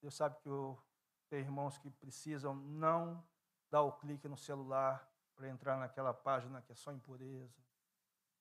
[0.02, 0.82] Deus sabe que eu,
[1.30, 3.24] tem irmãos que precisam não
[3.70, 7.62] dar o clique no celular para entrar naquela página que é só impureza.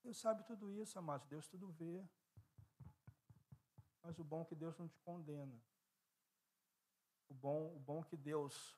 [0.02, 1.26] Deus sabe tudo isso, amados.
[1.26, 2.04] Deus tudo vê.
[4.02, 5.60] Mas o bom é que Deus não te condena.
[7.28, 8.76] O bom, o bom é que Deus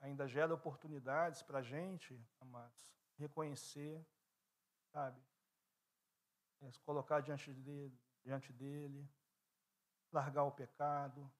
[0.00, 4.06] ainda gera oportunidades para a gente, amados, reconhecer
[4.94, 5.20] sabe?
[6.60, 9.10] É, se colocar diante dele, diante dele,
[10.12, 11.30] largar o pecado,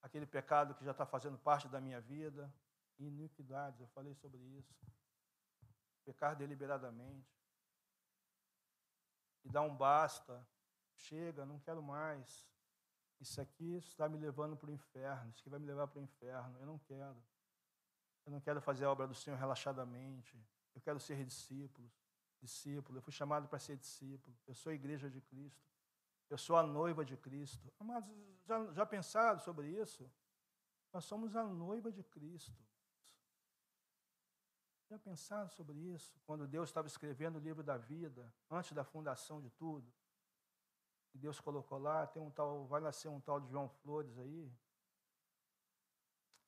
[0.00, 2.54] aquele pecado que já está fazendo parte da minha vida,
[2.96, 4.72] iniquidades, eu falei sobre isso.
[6.04, 7.34] Pecar deliberadamente.
[9.44, 10.46] E dar um basta,
[10.94, 12.48] chega, não quero mais.
[13.20, 16.02] Isso aqui está me levando para o inferno, isso aqui vai me levar para o
[16.02, 17.20] inferno, eu não quero.
[18.24, 20.38] Eu não quero fazer a obra do Senhor relaxadamente,
[20.74, 21.90] eu quero ser discípulo
[22.44, 25.64] discípulo, eu fui chamado para ser discípulo, eu sou a igreja de Cristo,
[26.28, 27.72] eu sou a noiva de Cristo.
[27.78, 28.08] Amados,
[28.44, 30.10] já, já pensaram sobre isso?
[30.92, 32.62] Nós somos a noiva de Cristo.
[34.88, 36.20] Já pensaram sobre isso?
[36.26, 39.90] Quando Deus estava escrevendo o livro da vida, antes da fundação de tudo,
[41.14, 44.52] e Deus colocou lá, tem um tal, vai nascer um tal de João Flores aí.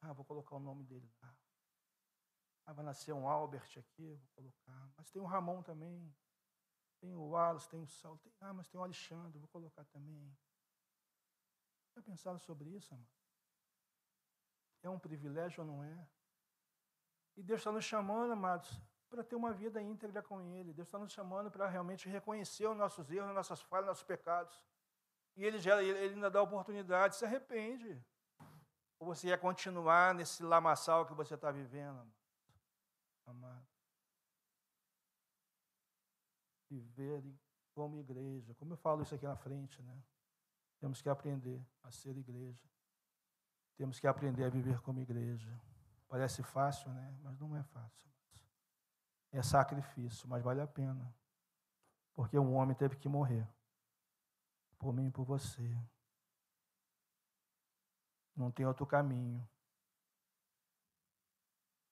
[0.00, 1.36] Ah, vou colocar o nome dele lá.
[2.66, 4.90] Ah, vai nascer um Albert aqui, vou colocar.
[4.96, 6.12] Mas tem o Ramon também.
[6.98, 8.18] Tem o Wallace, tem o Saulo.
[8.18, 10.36] Tem, ah, mas tem o Alexandre, vou colocar também.
[11.94, 13.08] Já pensaram sobre isso, amado?
[14.82, 16.08] É um privilégio ou não é?
[17.36, 20.72] E Deus está nos chamando, amados, para ter uma vida íntegra com Ele.
[20.72, 24.60] Deus está nos chamando para realmente reconhecer os nossos erros, nossas falhas, nossos pecados.
[25.36, 28.02] E Ele, já, ele ainda dá oportunidade, se arrepende.
[28.98, 32.10] Ou você ia continuar nesse lamaçal que você está vivendo,
[33.30, 33.66] amado.
[36.68, 37.22] Viver
[37.72, 38.54] como igreja.
[38.54, 40.02] Como eu falo isso aqui na frente, né?
[40.78, 42.68] Temos que aprender a ser igreja.
[43.76, 45.60] Temos que aprender a viver como igreja.
[46.08, 47.18] Parece fácil, né?
[47.22, 48.10] Mas não é fácil.
[49.32, 51.14] É sacrifício, mas vale a pena.
[52.14, 53.46] Porque um homem teve que morrer.
[54.78, 55.76] Por mim e por você.
[58.34, 59.46] Não tem outro caminho.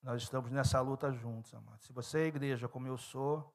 [0.05, 1.81] Nós estamos nessa luta juntos, amado.
[1.81, 3.51] Se você é igreja como eu sou,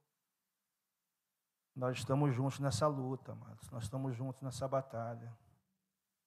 [1.77, 3.71] nós estamos juntos nessa luta, amados.
[3.71, 5.33] Nós estamos juntos nessa batalha.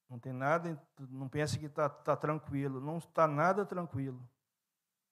[0.08, 2.80] Não tem nada, não pense que está tá tranquilo.
[2.80, 4.26] Não está nada tranquilo.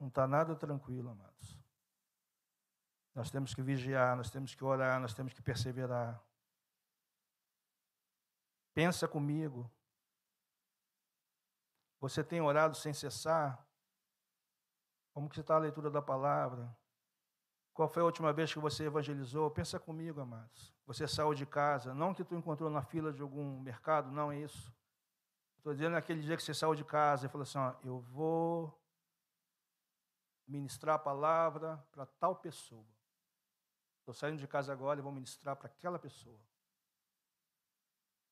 [0.00, 1.60] Não está nada tranquilo, amados.
[3.14, 6.24] Nós temos que vigiar, nós temos que orar, nós temos que perseverar.
[8.72, 9.70] Pensa comigo.
[12.00, 13.62] Você tem orado sem cessar?
[15.12, 16.74] Como que está a leitura da palavra?
[17.74, 19.50] Qual foi a última vez que você evangelizou?
[19.50, 20.74] Pensa comigo, amados.
[20.86, 24.38] Você saiu de casa, não que tu encontrou na fila de algum mercado, não é
[24.38, 24.72] isso.
[25.58, 28.78] Estou dizendo aquele dia que você saiu de casa e falou assim: ó, eu vou
[30.46, 32.84] ministrar a palavra para tal pessoa.
[34.00, 36.40] Estou saindo de casa agora e vou ministrar para aquela pessoa.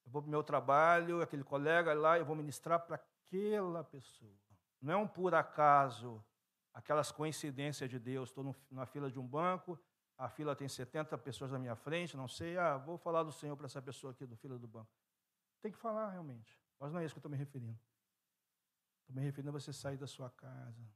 [0.05, 4.37] Eu vou para o meu trabalho, aquele colega lá, eu vou ministrar para aquela pessoa.
[4.83, 6.23] Não é um por acaso
[6.73, 8.31] aquelas coincidências de Deus.
[8.31, 9.79] Estou na fila de um banco,
[10.17, 13.57] a fila tem 70 pessoas na minha frente, não sei, ah, vou falar do Senhor
[13.57, 14.91] para essa pessoa aqui do fila do banco.
[15.61, 17.79] Tem que falar realmente, mas não é isso que eu estou me referindo.
[19.01, 20.87] Estou me referindo a você sair da sua casa,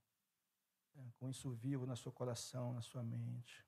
[0.96, 3.64] é, com isso vivo na seu coração, na sua mente.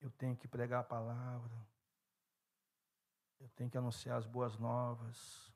[0.00, 1.66] Eu tenho que pregar a palavra.
[3.40, 5.52] Eu tenho que anunciar as boas novas.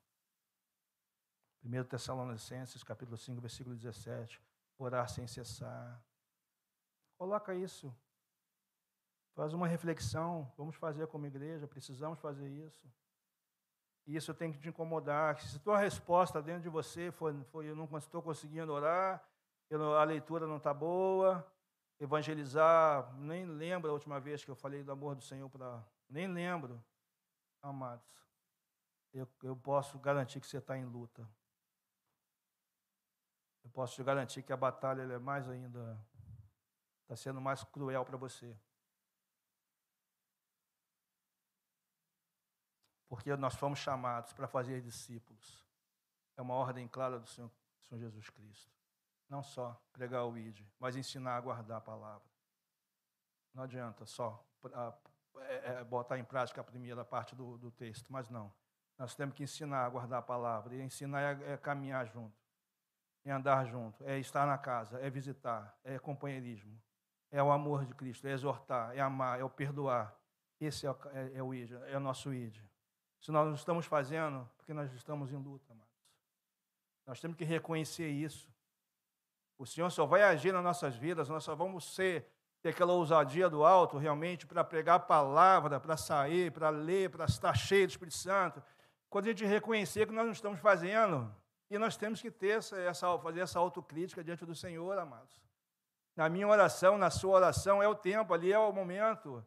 [1.63, 4.41] 1 Tessalonicenses, capítulo 5, versículo 17
[4.79, 6.03] orar sem cessar.
[7.19, 7.95] Coloca isso.
[9.35, 10.53] Faz uma reflexão.
[10.57, 12.91] Vamos fazer como igreja, precisamos fazer isso.
[14.07, 15.39] E isso tem que te incomodar.
[15.39, 19.23] Se tua resposta dentro de você foi, foi eu não estou conseguindo orar,
[19.69, 21.47] eu, a leitura não está boa,
[22.01, 25.85] evangelizar, nem lembro a última vez que eu falei do amor do Senhor para.
[26.09, 26.83] Nem lembro,
[27.61, 28.09] amados.
[29.13, 31.29] Eu, eu posso garantir que você está em luta.
[33.69, 36.03] Eu posso te garantir que a batalha é mais ainda,
[37.03, 38.59] está sendo mais cruel para você.
[43.07, 45.67] Porque nós fomos chamados para fazer discípulos.
[46.35, 47.51] É uma ordem clara do Senhor,
[47.83, 48.73] Senhor Jesus Cristo.
[49.29, 52.27] Não só pregar o ID, mas ensinar a guardar a palavra.
[53.53, 54.43] Não adianta só
[55.41, 58.51] é, é, botar em prática a primeira parte do, do texto, mas não.
[58.97, 60.75] Nós temos que ensinar a guardar a palavra.
[60.75, 62.38] E ensinar é, é caminhar junto
[63.25, 66.81] é andar junto, é estar na casa, é visitar, é companheirismo,
[67.31, 70.17] é o amor de Cristo, é exortar, é amar, é o perdoar.
[70.61, 72.57] Esse é o, é, é o ID, é o nosso ID.
[73.21, 75.89] Se nós não estamos fazendo, porque nós estamos em luta, amados.
[77.07, 78.49] Nós temos que reconhecer isso.
[79.59, 82.31] O Senhor só vai agir nas nossas vidas, nós só vamos ser,
[82.63, 87.25] ter aquela ousadia do alto realmente para pregar a palavra, para sair, para ler, para
[87.25, 88.63] estar cheio do Espírito Santo.
[89.11, 91.35] Quando a gente reconhecer que nós não estamos fazendo,
[91.71, 95.37] e nós temos que ter essa, fazer essa autocrítica diante do Senhor, amados.
[96.17, 99.45] Na minha oração, na sua oração, é o tempo, ali é o momento.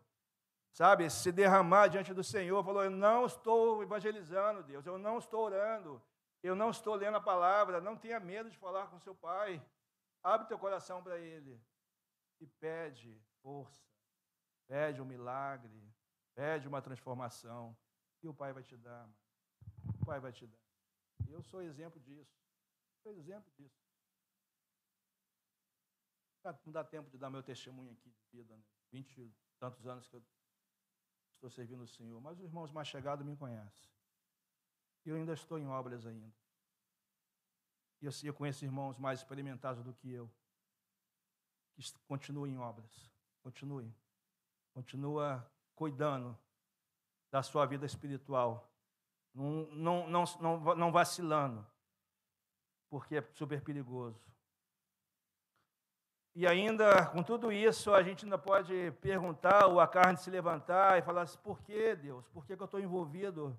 [0.72, 5.44] Sabe, se derramar diante do Senhor, falou: Eu não estou evangelizando, Deus, eu não estou
[5.44, 6.02] orando,
[6.42, 9.62] eu não estou lendo a palavra, não tenha medo de falar com seu Pai.
[10.24, 11.60] Abre teu coração para Ele
[12.40, 13.84] e pede força,
[14.68, 15.84] pede um milagre,
[16.36, 17.76] pede uma transformação,
[18.24, 19.10] e o Pai vai te dar,
[20.00, 20.61] o Pai vai te dar.
[21.32, 22.38] Eu sou exemplo disso.
[23.02, 23.82] Sou exemplo disso.
[26.66, 28.64] Não dá tempo de dar meu testemunho aqui de vida, né?
[28.92, 30.24] 20 e tantos anos que eu
[31.36, 33.90] estou servindo o Senhor, mas os irmãos mais chegados me conhecem.
[35.06, 36.34] E eu ainda estou em obras ainda.
[38.02, 40.32] E eu, eu conheço irmãos mais experimentados do que eu,
[41.74, 43.12] que continuem em obras.
[43.42, 43.96] Continuem.
[44.74, 46.38] Continua cuidando
[47.32, 48.71] da sua vida espiritual
[49.34, 51.66] não, não, não, não, vacilando,
[52.90, 54.20] porque é super perigoso.
[56.34, 60.98] E ainda, com tudo isso, a gente ainda pode perguntar, ou a carne se levantar
[60.98, 62.28] e falar assim, por que, Deus?
[62.30, 63.58] Por que, que eu estou envolvido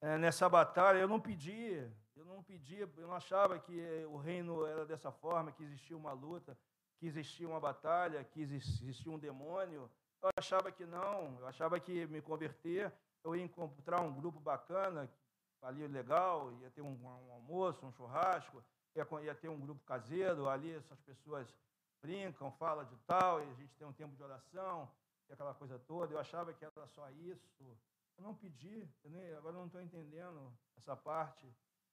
[0.00, 0.98] é, nessa batalha?
[0.98, 5.52] Eu não pedi, eu não pedi, eu não achava que o reino era dessa forma,
[5.52, 6.56] que existia uma luta,
[6.98, 9.90] que existia uma batalha, que existia um demônio.
[10.22, 12.92] Eu achava que não, eu achava que me converter,
[13.24, 15.10] eu ia encontrar um grupo bacana,
[15.62, 18.62] ali legal, ia ter um, um almoço, um churrasco,
[18.94, 21.46] ia, ia, ter um grupo caseiro, ali essas pessoas
[22.00, 24.90] brincam, falam de tal, e a gente tem um tempo de oração,
[25.28, 26.12] e aquela coisa toda.
[26.12, 27.78] Eu achava que era só isso.
[28.18, 31.46] Eu não pedi, eu nem, agora eu não estou entendendo essa parte.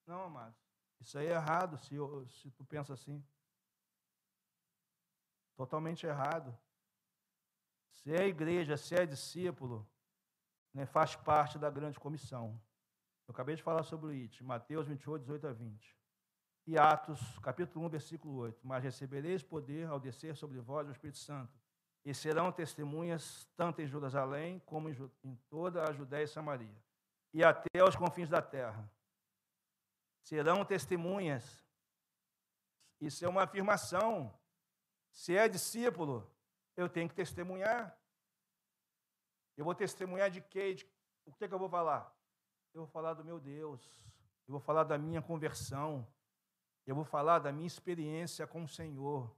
[0.05, 0.55] Não, amado,
[0.99, 3.23] isso aí é errado se, eu, se tu pensa assim.
[5.55, 6.57] Totalmente errado.
[7.91, 9.87] Se é igreja, se é discípulo,
[10.73, 12.59] né, faz parte da grande comissão.
[13.27, 15.97] Eu acabei de falar sobre o IT, Mateus 28, 18 a 20.
[16.65, 18.59] E Atos, capítulo 1, versículo 8.
[18.65, 21.59] Mas recebereis poder ao descer sobre vós o Espírito Santo,
[22.05, 26.83] e serão testemunhas tanto em Jerusalém como em toda a Judéia e Samaria,
[27.33, 28.89] e até aos confins da terra.
[30.23, 31.65] Serão testemunhas.
[33.01, 34.33] Isso é uma afirmação.
[35.11, 36.29] Se é discípulo,
[36.75, 37.98] eu tenho que testemunhar.
[39.59, 40.73] Eu vou testemunhar de quê?
[40.73, 40.89] De,
[41.25, 42.15] o que, é que eu vou falar?
[42.73, 43.81] Eu vou falar do meu Deus.
[44.47, 46.07] Eu vou falar da minha conversão.
[46.87, 49.29] Eu vou falar da minha experiência com o Senhor.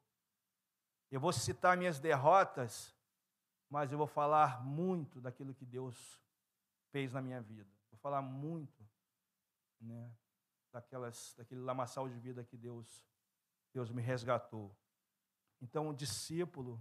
[1.10, 2.96] Eu vou citar minhas derrotas,
[3.68, 6.22] mas eu vou falar muito daquilo que Deus
[6.92, 7.72] fez na minha vida.
[7.90, 8.88] Vou falar muito,
[9.80, 10.16] né,
[10.72, 13.08] daquelas, daquele lamaçal de vida que Deus,
[13.74, 14.72] Deus me resgatou.
[15.60, 16.80] Então, o discípulo,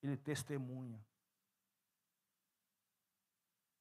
[0.00, 1.04] ele testemunha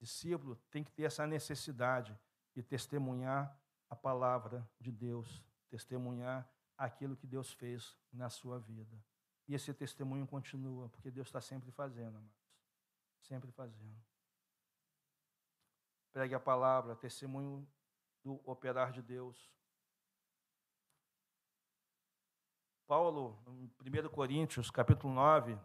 [0.06, 2.18] discípulo tem que ter essa necessidade
[2.54, 6.48] de testemunhar a palavra de Deus, testemunhar
[6.78, 9.04] aquilo que Deus fez na sua vida.
[9.48, 12.46] E esse testemunho continua, porque Deus está sempre fazendo, amados.
[13.22, 14.00] Sempre fazendo.
[16.14, 17.68] Pregue a palavra, testemunho
[18.24, 19.52] do operar de Deus.
[22.88, 25.58] Paulo, em 1 Coríntios, capítulo 9,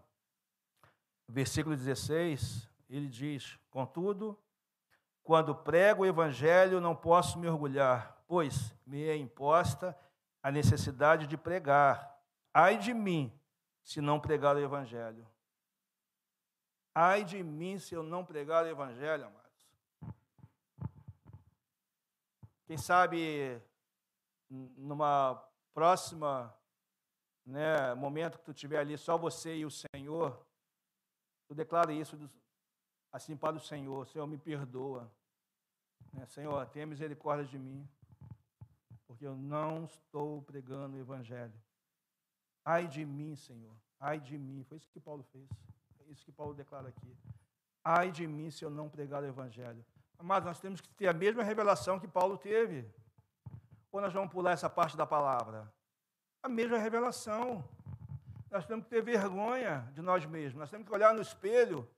[1.28, 4.38] versículo 16, ele diz: Contudo,
[5.22, 9.97] quando prego o evangelho, não posso me orgulhar, pois me é imposta
[10.43, 12.18] a necessidade de pregar.
[12.53, 13.32] Ai de mim,
[13.82, 15.26] se não pregar o evangelho.
[16.95, 19.41] Ai de mim se eu não pregar o evangelho, amados.
[22.66, 23.61] Quem sabe
[24.49, 25.41] numa
[25.72, 26.53] próxima
[27.47, 30.45] né, momento que tu tiver ali só você e o Senhor,
[31.47, 32.16] tu declara isso
[33.12, 35.11] assim para o Senhor: Senhor, me perdoa.
[36.12, 36.26] Né?
[36.26, 37.88] Senhor, tenha misericórdia de mim,
[39.06, 41.54] porque eu não estou pregando o Evangelho.
[42.64, 44.64] Ai de mim, Senhor, ai de mim.
[44.64, 45.48] Foi isso que Paulo fez.
[46.06, 47.16] É isso que Paulo declara aqui.
[47.82, 49.84] Ai de mim se eu não pregar o Evangelho.
[50.22, 52.86] Mas nós temos que ter a mesma revelação que Paulo teve.
[53.90, 55.72] Ou nós vamos pular essa parte da palavra?
[56.42, 57.64] A mesma revelação.
[58.50, 60.61] Nós temos que ter vergonha de nós mesmos.
[60.61, 61.88] Nós temos que olhar no espelho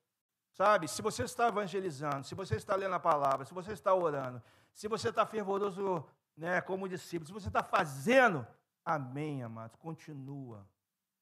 [0.52, 4.42] Sabe, se você está evangelizando, se você está lendo a palavra, se você está orando,
[4.74, 8.46] se você está fervoroso né, como discípulo, se você está fazendo,
[8.84, 10.66] amém, amados, continua.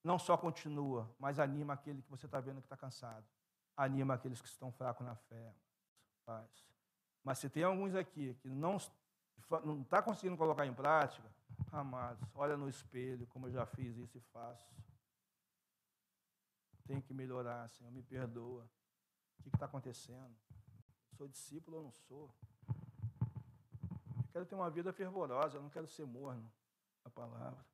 [0.03, 3.25] Não só continua, mas anima aquele que você está vendo que está cansado.
[3.77, 5.55] Anima aqueles que estão fracos na fé.
[6.27, 6.49] Faz.
[7.23, 8.79] Mas se tem alguns aqui que não
[9.65, 11.29] não está conseguindo colocar em prática,
[11.73, 14.73] amados, olha no espelho, como eu já fiz isso e faço.
[16.87, 18.69] Tem que melhorar, Senhor, me perdoa.
[19.41, 20.35] O que está acontecendo?
[21.17, 22.35] Sou discípulo ou não sou?
[24.17, 26.51] Eu quero ter uma vida fervorosa, eu não quero ser morno
[27.05, 27.65] a palavra.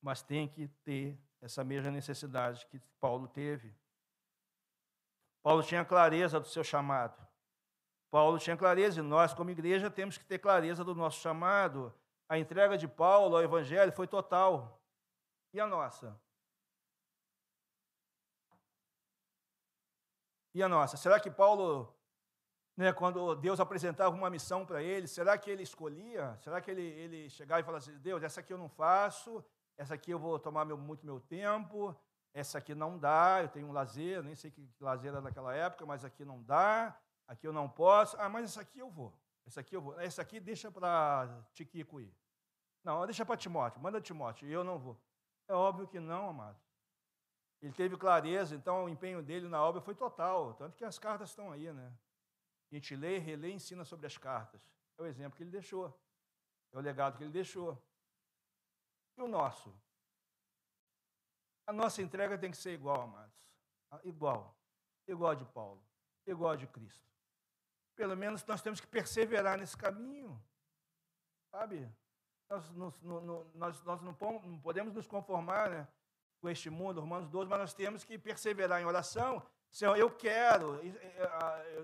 [0.00, 3.74] Mas tem que ter essa mesma necessidade que Paulo teve.
[5.42, 7.20] Paulo tinha clareza do seu chamado.
[8.10, 11.92] Paulo tinha clareza e nós, como igreja, temos que ter clareza do nosso chamado.
[12.28, 14.80] A entrega de Paulo ao Evangelho foi total.
[15.52, 16.18] E a nossa?
[20.54, 20.96] E a nossa?
[20.96, 21.94] Será que Paulo,
[22.76, 26.36] né, quando Deus apresentava uma missão para ele, será que ele escolhia?
[26.40, 29.42] Será que ele, ele chegava e falava assim: Deus, essa aqui eu não faço,
[29.76, 31.96] essa aqui eu vou tomar meu, muito meu tempo,
[32.34, 35.86] essa aqui não dá, eu tenho um lazer, nem sei que lazer era naquela época,
[35.86, 36.96] mas aqui não dá,
[37.26, 39.12] aqui eu não posso, ah, mas essa aqui eu vou,
[39.46, 42.14] essa aqui eu vou, essa aqui deixa para Tiquico ir.
[42.84, 45.00] Não, deixa para Timóteo, manda Timóteo, eu não vou.
[45.48, 46.58] É óbvio que não, amado.
[47.62, 50.52] Ele teve clareza, então o empenho dele na obra foi total.
[50.54, 51.96] Tanto que as cartas estão aí, né?
[52.70, 54.60] A gente lê, relê ensina sobre as cartas.
[54.98, 55.96] É o exemplo que ele deixou.
[56.72, 57.80] É o legado que ele deixou.
[59.16, 59.72] E o nosso?
[61.66, 63.48] A nossa entrega tem que ser igual, amados.
[63.90, 64.56] Ah, igual.
[65.06, 65.82] Igual a de Paulo.
[66.26, 67.06] Igual a de Cristo.
[67.94, 70.42] Pelo menos nós temos que perseverar nesse caminho.
[71.50, 71.88] Sabe?
[72.74, 74.14] nós, nós, nós não,
[74.62, 75.88] podemos nos conformar né,
[76.42, 79.40] com este mundo, Romanos 12, mas nós temos que perseverar em oração.
[79.70, 80.80] Senhor, eu quero,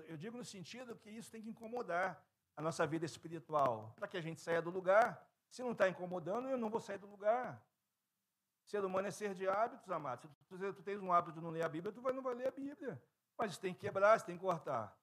[0.09, 2.21] eu digo no sentido que isso tem que incomodar
[2.57, 5.25] a nossa vida espiritual, para que a gente saia do lugar.
[5.49, 7.65] Se não está incomodando, eu não vou sair do lugar.
[8.65, 10.29] Ser humano é ser de hábitos, amados.
[10.29, 12.49] Se tu, tu tens um hábito de não ler a Bíblia, tu não vai ler
[12.49, 13.01] a Bíblia.
[13.37, 14.93] Mas tem que quebrar, tem que cortar.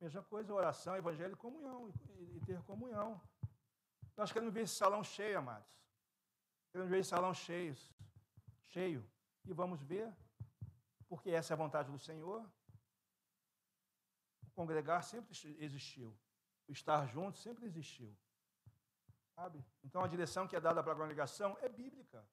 [0.00, 3.20] Mesma coisa, oração, evangelho e comunhão, e, ter comunhão.
[4.16, 5.70] Nós queremos ver esse salão cheio, amados.
[6.72, 7.76] Queremos ver esse salão cheio,
[8.72, 9.06] cheio.
[9.44, 10.12] E vamos ver,
[11.08, 12.40] porque essa é a vontade do Senhor.
[14.46, 16.16] O congregar sempre existiu.
[16.66, 18.16] O estar junto sempre existiu.
[19.34, 19.64] Sabe?
[19.84, 22.26] Então a direção que é dada para a congregação é bíblica.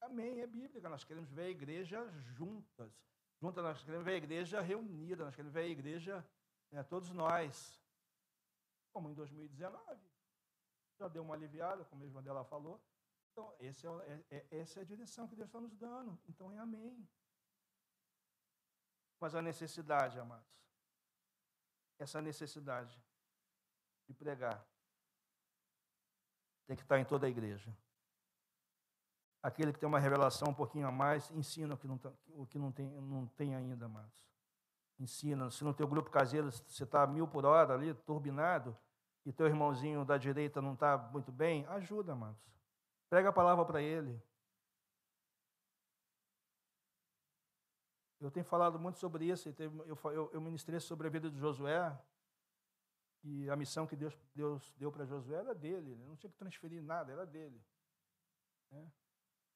[0.00, 0.88] Amém, é bíblica.
[0.88, 2.92] Nós queremos ver a igreja juntas.
[3.40, 6.26] Juntas nós queremos ver a igreja reunida, nós queremos ver a igreja,
[6.70, 7.80] né, todos nós.
[8.92, 10.00] Como em 2019.
[10.98, 12.80] Já deu uma aliviada, como a mesma dela falou.
[13.32, 16.18] Então, esse é, é, é, essa é a direção que Deus está nos dando.
[16.28, 17.08] Então é amém.
[19.18, 20.46] Mas a necessidade, amados,
[21.98, 23.00] essa necessidade
[24.06, 24.66] de pregar
[26.66, 27.74] tem que estar em toda a igreja.
[29.42, 32.46] Aquele que tem uma revelação um pouquinho a mais, ensina o que não, tá, o
[32.46, 34.22] que não, tem, não tem ainda, amados.
[34.98, 35.50] Ensina.
[35.50, 38.76] Se no teu grupo caseiro você está mil por hora ali, turbinado,
[39.24, 42.52] e teu irmãozinho da direita não está muito bem, ajuda, amados.
[43.12, 44.18] Prega a palavra para ele.
[48.18, 49.54] Eu tenho falado muito sobre isso.
[50.32, 51.94] Eu, ministrei sobre a vida de Josué.
[53.22, 55.90] E a missão que Deus, Deus deu para Josué era dele.
[55.90, 57.62] Ele não tinha que transferir nada, era dele.
[58.70, 58.86] É,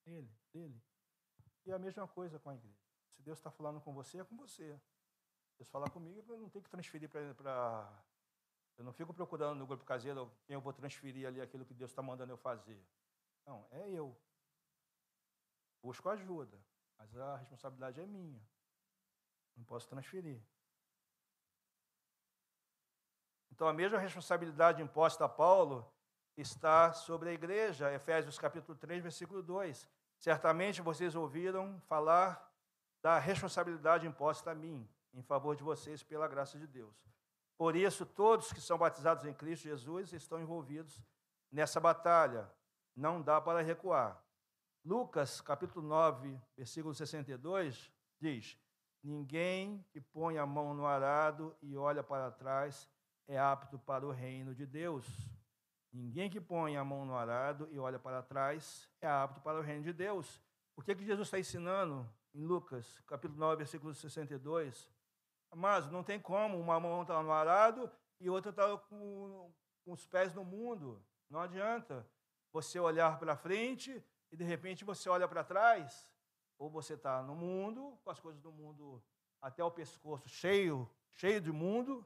[0.04, 0.82] dele, dele.
[1.64, 2.76] E a mesma coisa com a igreja.
[3.14, 4.78] Se Deus está falando com você, é com você.
[5.56, 8.04] Deus falar comigo, eu não tenho que transferir para.
[8.76, 11.90] Eu não fico procurando no grupo caseiro quem eu vou transferir ali aquilo que Deus
[11.90, 12.78] está mandando eu fazer.
[13.46, 14.14] Não, é eu.
[15.80, 16.58] Busco ajuda,
[16.98, 18.42] mas a responsabilidade é minha.
[19.56, 20.42] Não posso transferir.
[23.52, 25.90] Então, a mesma responsabilidade imposta a Paulo
[26.36, 29.88] está sobre a igreja, Efésios capítulo 3, versículo 2.
[30.18, 32.52] Certamente vocês ouviram falar
[33.00, 36.94] da responsabilidade imposta a mim, em favor de vocês, pela graça de Deus.
[37.56, 41.00] Por isso, todos que são batizados em Cristo Jesus estão envolvidos
[41.50, 42.50] nessa batalha.
[42.96, 44.18] Não dá para recuar.
[44.82, 48.58] Lucas, capítulo 9, versículo 62, diz:
[49.02, 52.88] Ninguém que põe a mão no arado e olha para trás
[53.28, 55.06] é apto para o reino de Deus.
[55.92, 59.62] Ninguém que põe a mão no arado e olha para trás é apto para o
[59.62, 60.40] reino de Deus.
[60.74, 64.90] O que, é que Jesus está ensinando em Lucas, capítulo 9, versículo 62?
[65.54, 69.52] Mas não tem como, uma mão está no arado e outra está com,
[69.84, 71.04] com os pés no mundo.
[71.28, 72.06] Não adianta
[72.56, 74.02] você olhar para frente
[74.32, 76.08] e de repente você olha para trás.
[76.58, 79.02] Ou você está no mundo, com as coisas do mundo
[79.42, 82.04] até o pescoço cheio, cheio de mundo,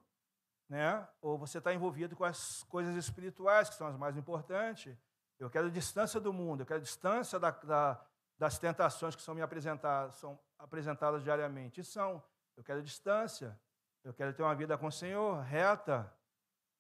[0.69, 1.07] né?
[1.23, 4.97] ou você está envolvido com as coisas espirituais, que são as mais importantes.
[5.39, 8.05] Eu quero distância do mundo, eu quero distância da, da,
[8.37, 11.81] das tentações que são me apresentadas, são apresentadas diariamente.
[11.81, 12.21] E são.
[12.57, 13.59] Eu quero distância,
[14.03, 16.13] eu quero ter uma vida com o Senhor reta.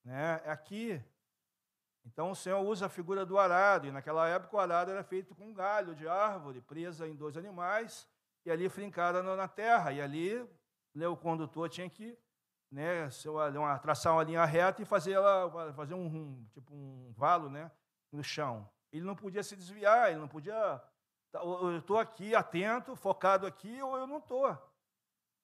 [0.05, 0.43] Né?
[0.45, 1.01] É aqui.
[2.05, 5.35] Então o Senhor usa a figura do arado, e naquela época o arado era feito
[5.35, 8.09] com um galho de árvore, presa em dois animais,
[8.45, 9.93] e ali fincada na terra.
[9.93, 10.49] E ali
[10.95, 12.19] né, o condutor tinha que
[12.71, 13.09] né,
[13.55, 17.71] uma, traçar uma linha reta e fazer ela fazer um, um, tipo um valo, né,
[18.13, 18.69] no chão.
[18.93, 20.83] Ele não podia se desviar, ele não podia.
[21.31, 24.57] Tá, eu estou aqui atento, focado aqui, ou eu não estou.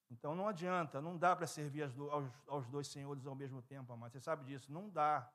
[0.09, 1.93] Então não adianta, não dá para servir aos,
[2.47, 4.11] aos, dois senhores ao mesmo tempo, amado.
[4.11, 4.71] Você sabe disso?
[4.71, 5.29] Não dá.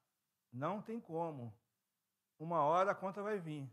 [0.53, 1.57] Não tem como.
[2.39, 3.71] Uma hora a conta vai vir.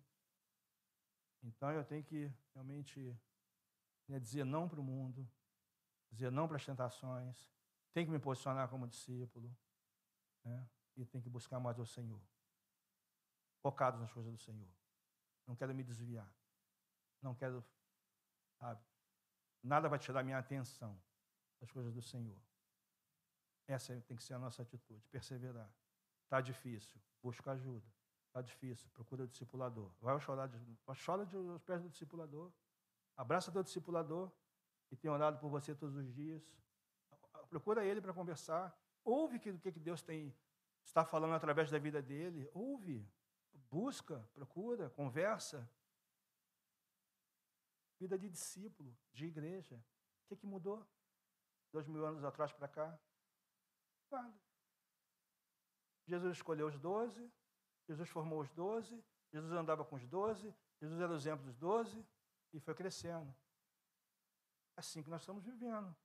[1.44, 3.18] Então eu tenho que realmente
[4.08, 5.30] né, dizer não para o mundo,
[6.12, 7.50] dizer não para as tentações,
[7.94, 9.56] tem que me posicionar como discípulo.
[10.44, 10.70] Né?
[10.96, 12.22] E tem que buscar mais o Senhor.
[13.62, 14.70] Focado nas coisas do Senhor.
[15.46, 16.32] Não quero me desviar.
[17.22, 17.64] Não quero,
[18.58, 18.82] sabe?
[19.62, 21.02] Nada vai tirar minha atenção
[21.60, 22.40] das coisas do Senhor.
[23.68, 25.70] Essa tem que ser a nossa atitude, perseverar.
[26.30, 27.88] Está difícil, busca ajuda.
[28.28, 29.92] Está difícil, procura o discipulador.
[30.00, 30.60] Vai chorar, de,
[31.04, 32.52] chora de, aos pés do discipulador.
[33.18, 34.32] Abraça teu discipulador,
[34.88, 36.48] que tem orado por você todos os dias
[37.50, 38.78] procura ele para conversar.
[39.04, 40.34] Ouve o que, que Deus tem,
[40.84, 42.50] está falando através da vida dele.
[42.54, 43.06] Ouve,
[43.70, 45.70] busca, procura, conversa.
[48.00, 49.76] Vida de discípulo, de igreja.
[49.76, 50.88] O que, que mudou?
[51.72, 53.00] Dois mil anos atrás para cá?
[54.12, 54.49] Nada.
[56.10, 57.32] Jesus escolheu os doze,
[57.88, 62.04] Jesus formou os doze, Jesus andava com os doze, Jesus era o exemplo dos doze
[62.52, 63.34] e foi crescendo.
[64.76, 65.96] É assim que nós estamos vivendo.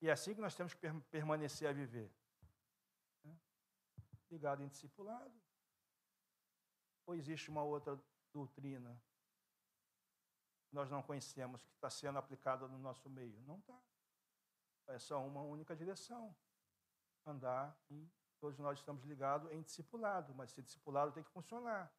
[0.00, 0.80] E é assim que nós temos que
[1.10, 2.12] permanecer a viver.
[3.24, 3.38] Né?
[4.30, 5.34] Ligado em discipulado.
[7.06, 8.00] Ou existe uma outra
[8.32, 9.00] doutrina
[10.68, 13.40] que nós não conhecemos que está sendo aplicada no nosso meio?
[13.42, 13.80] Não está.
[14.88, 16.34] É só uma única direção.
[17.24, 18.10] Andar em.
[18.40, 21.92] Todos nós estamos ligados em discipulado, mas esse discipulado tem que funcionar.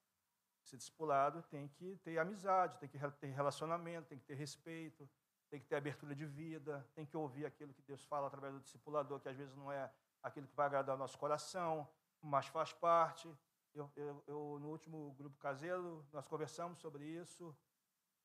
[0.63, 5.09] Esse discipulado tem que ter amizade, tem que ter relacionamento, tem que ter respeito,
[5.49, 8.59] tem que ter abertura de vida, tem que ouvir aquilo que Deus fala através do
[8.59, 11.87] discipulador, que às vezes não é aquilo que vai agradar o nosso coração,
[12.21, 13.27] mas faz parte.
[13.73, 17.55] Eu, eu, eu no último grupo caseiro, nós conversamos sobre isso.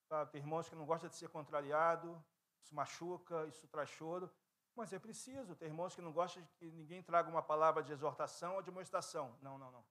[0.08, 0.26] Tá?
[0.26, 2.22] Tem irmãos que não gostam de ser contrariado,
[2.62, 4.30] isso machuca, isso traz choro,
[4.77, 5.55] mas é preciso.
[5.55, 8.66] Tem irmãos que não gostam de que ninguém traga uma palavra de exortação ou de
[8.66, 9.37] demonstração.
[9.41, 9.85] Não, não, não.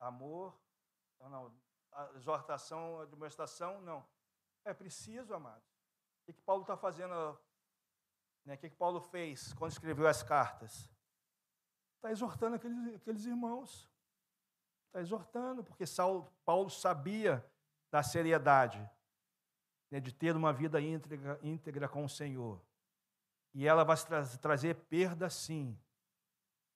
[0.00, 0.58] Amor,
[1.18, 1.52] não, não.
[1.92, 4.06] A exortação, demonstração, não.
[4.64, 5.68] É preciso, amados.
[6.28, 7.38] O que Paulo está fazendo?
[8.44, 8.54] Né?
[8.54, 10.90] O que Paulo fez quando escreveu as cartas?
[11.96, 13.88] Está exortando aqueles, aqueles irmãos.
[14.88, 17.44] Está exortando, porque Saulo, Paulo sabia
[17.90, 18.78] da seriedade
[19.90, 22.60] né, de ter uma vida íntegra, íntegra com o Senhor.
[23.56, 25.74] E ela vai tra trazer perda, sim.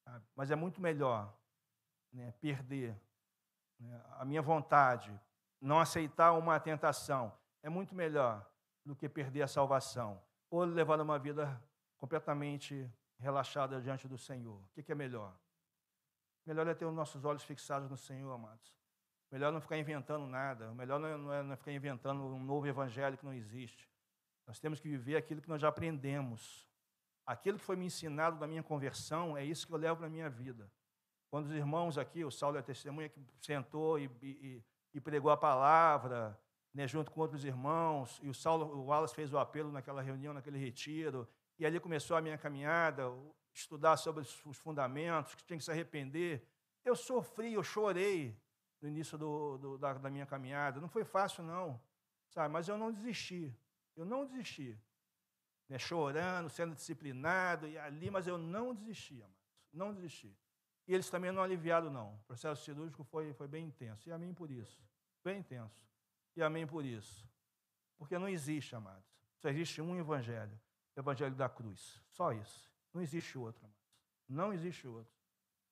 [0.03, 0.25] Sabe?
[0.35, 1.31] Mas é muito melhor
[2.11, 2.99] né, perder
[3.79, 5.13] né, a minha vontade,
[5.61, 7.37] não aceitar uma tentação.
[7.63, 8.51] É muito melhor
[8.83, 11.63] do que perder a salvação, ou levar uma vida
[11.99, 14.59] completamente relaxada diante do Senhor.
[14.75, 15.37] O que é melhor?
[16.47, 18.75] Melhor é ter os nossos olhos fixados no Senhor, amados.
[19.31, 20.73] Melhor não ficar inventando nada.
[20.73, 23.87] Melhor não é, não é ficar inventando um novo evangelho que não existe.
[24.47, 26.70] Nós temos que viver aquilo que nós já aprendemos.
[27.31, 30.11] Aquilo que foi me ensinado na minha conversão, é isso que eu levo para a
[30.11, 30.69] minha vida.
[31.31, 35.31] Quando os irmãos aqui, o Saulo é a testemunha que sentou e, e, e pregou
[35.31, 36.37] a palavra,
[36.75, 40.35] né, junto com outros irmãos, e o Saulo, o Wallace fez o apelo naquela reunião,
[40.35, 43.05] naquele retiro, e ali começou a minha caminhada,
[43.55, 46.45] estudar sobre os fundamentos, que tinha que se arrepender.
[46.85, 48.37] Eu sofri, eu chorei
[48.83, 50.81] no início do, do, da, da, minha caminhada.
[50.81, 51.81] Não foi fácil, não,
[52.29, 52.53] sabe?
[52.53, 53.57] Mas eu não desisti.
[53.95, 54.77] Eu não desisti.
[55.71, 59.39] Né, chorando, sendo disciplinado e ali, mas eu não desisti, amados.
[59.73, 60.37] Não desisti.
[60.89, 62.15] E eles também não aliviaram, não.
[62.17, 64.09] O processo cirúrgico foi, foi bem intenso.
[64.09, 64.83] E amém por isso.
[65.23, 65.81] Bem intenso.
[66.35, 67.25] E amém por isso.
[67.97, 69.05] Porque não existe, amados.
[69.39, 70.59] Só existe um evangelho.
[70.97, 72.03] O evangelho da cruz.
[72.09, 72.69] Só isso.
[72.93, 73.81] Não existe outro, amados.
[74.29, 75.15] Não existe outro.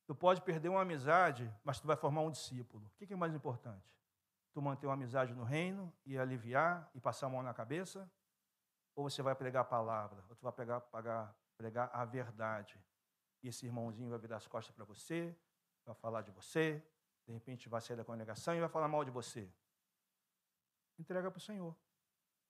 [0.07, 2.87] Tu pode perder uma amizade, mas tu vai formar um discípulo.
[2.87, 3.93] O que é mais importante?
[4.53, 8.09] Tu manter uma amizade no reino e aliviar e passar a mão na cabeça?
[8.99, 10.25] Ou você vai pregar a palavra?
[10.29, 12.77] Ou tu vai pegar, pagar, pregar a verdade?
[13.41, 15.39] E esse irmãozinho vai virar as costas para você,
[15.87, 16.85] vai falar de você,
[17.25, 19.49] de repente vai sair da congregação e vai falar mal de você.
[20.99, 21.77] Entrega para o Senhor.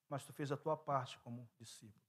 [0.09, 2.03] Mas tu fez a tua parte como discípulo.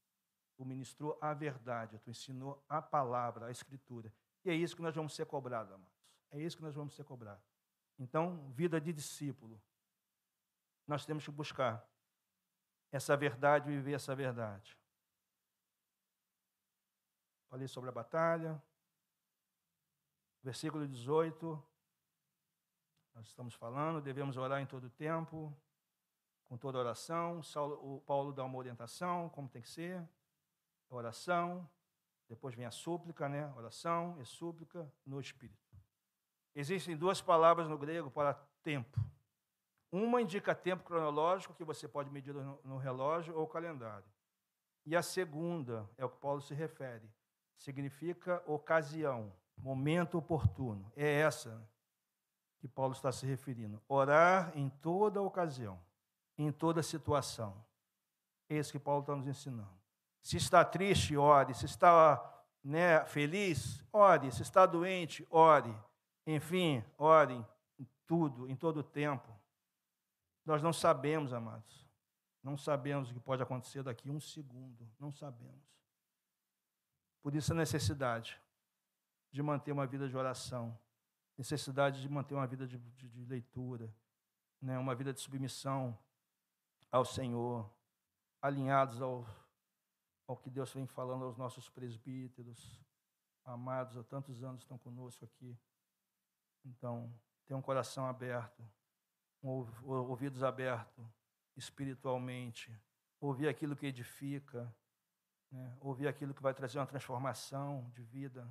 [0.55, 4.09] Tu ministrou a verdade, tu ensinou a palavra, a escritura.
[4.45, 5.99] E é isso que nós vamos ser cobrados, amados.
[6.31, 7.43] É isso que nós vamos ser cobrados.
[7.97, 9.61] Então, vida de discípulo.
[10.87, 11.85] Nós temos que buscar
[12.91, 14.77] essa verdade viver essa verdade.
[17.49, 18.61] Falei sobre a batalha.
[20.43, 21.63] Versículo 18.
[23.15, 25.53] Nós estamos falando, devemos orar em todo tempo,
[26.45, 27.41] com toda oração.
[27.81, 30.07] o Paulo dá uma orientação, como tem que ser.
[30.89, 31.69] Oração,
[32.27, 33.51] depois vem a súplica, né?
[33.55, 35.75] Oração e súplica no Espírito.
[36.55, 38.33] Existem duas palavras no grego para
[38.63, 38.99] tempo.
[39.91, 42.33] Uma indica tempo cronológico, que você pode medir
[42.63, 44.05] no relógio ou calendário.
[44.85, 47.09] E a segunda é o que Paulo se refere.
[47.57, 50.91] Significa ocasião, momento oportuno.
[50.95, 51.61] É essa
[52.59, 53.81] que Paulo está se referindo.
[53.87, 55.79] Orar em toda ocasião,
[56.37, 57.55] em toda situação.
[58.49, 59.79] É isso que Paulo está nos ensinando.
[60.21, 61.53] Se está triste, ore.
[61.53, 64.31] Se está né, feliz, ore.
[64.31, 65.75] Se está doente, ore.
[66.25, 67.45] Enfim, ore
[67.79, 69.38] em tudo, em todo o tempo.
[70.49, 71.87] Nós não sabemos, amados.
[72.41, 74.89] Não sabemos o que pode acontecer daqui um segundo.
[74.99, 75.63] Não sabemos.
[77.21, 78.41] Por isso a necessidade
[79.31, 80.75] de manter uma vida de oração,
[81.37, 83.93] necessidade de manter uma vida de, de, de leitura,
[84.59, 85.95] né, uma vida de submissão
[86.91, 87.69] ao Senhor,
[88.41, 89.27] alinhados ao
[90.27, 92.79] ao que Deus vem falando aos nossos presbíteros,
[93.43, 95.57] amados, há tantos anos estão conosco aqui.
[96.63, 97.11] Então,
[97.47, 98.63] tenha um coração aberto,
[99.41, 101.05] ouvidos abertos
[101.55, 102.73] espiritualmente,
[103.19, 104.73] ouvir aquilo que edifica,
[105.51, 105.77] né?
[105.79, 108.47] ouvir aquilo que vai trazer uma transformação de vida,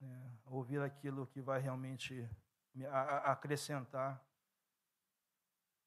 [0.00, 0.38] né?
[0.46, 2.28] ouvir aquilo que vai realmente
[3.24, 4.22] acrescentar.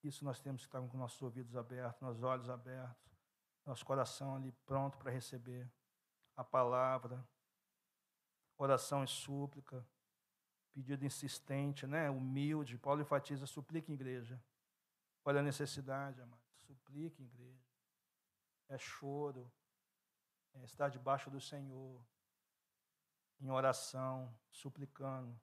[0.03, 3.11] Isso nós temos que estar com nossos ouvidos abertos, nossos olhos abertos,
[3.65, 5.69] nosso coração ali pronto para receber
[6.35, 7.27] a palavra,
[8.57, 9.85] oração e súplica,
[10.77, 12.07] pedido insistente, né?
[12.07, 12.77] humilde.
[12.77, 14.39] Paulo enfatiza, suplica igreja.
[15.25, 16.39] Olha a necessidade, amado.
[16.67, 17.65] Suplica igreja.
[18.69, 19.51] É choro.
[20.53, 22.05] É estar debaixo do Senhor.
[23.39, 25.39] Em oração, suplicando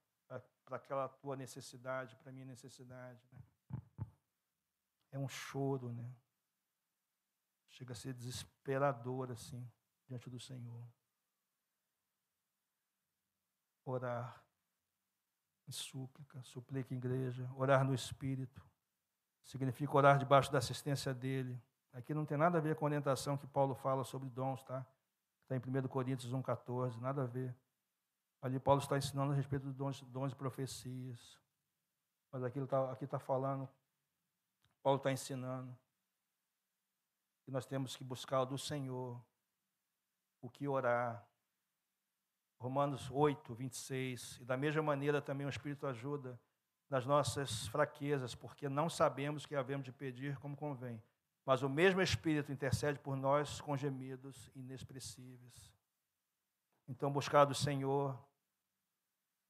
[0.64, 3.20] para aquela tua necessidade, para minha necessidade.
[3.32, 3.42] Né?
[5.10, 6.14] É um choro, né?
[7.70, 9.68] Chega a ser desesperador, assim,
[10.06, 10.88] diante do Senhor.
[13.84, 14.43] Orar
[15.66, 18.62] em súplica, suplica em igreja, orar no Espírito.
[19.42, 21.60] Significa orar debaixo da assistência dele.
[21.92, 24.84] Aqui não tem nada a ver com a orientação que Paulo fala sobre dons, tá?
[25.42, 27.54] Está em 1 Coríntios 1,14, nada a ver.
[28.40, 31.38] Ali Paulo está ensinando a respeito dos dons, dons e profecias.
[32.32, 33.68] Mas aqui está tá falando,
[34.82, 35.74] Paulo está ensinando
[37.44, 39.22] que nós temos que buscar do Senhor
[40.40, 41.26] o que orar.
[42.64, 44.38] Romanos 8, 26.
[44.40, 46.40] E da mesma maneira também o Espírito ajuda
[46.88, 51.02] nas nossas fraquezas, porque não sabemos o que havemos de pedir como convém.
[51.44, 55.74] Mas o mesmo Espírito intercede por nós com gemidos inexpressíveis.
[56.88, 58.18] Então, buscar do Senhor,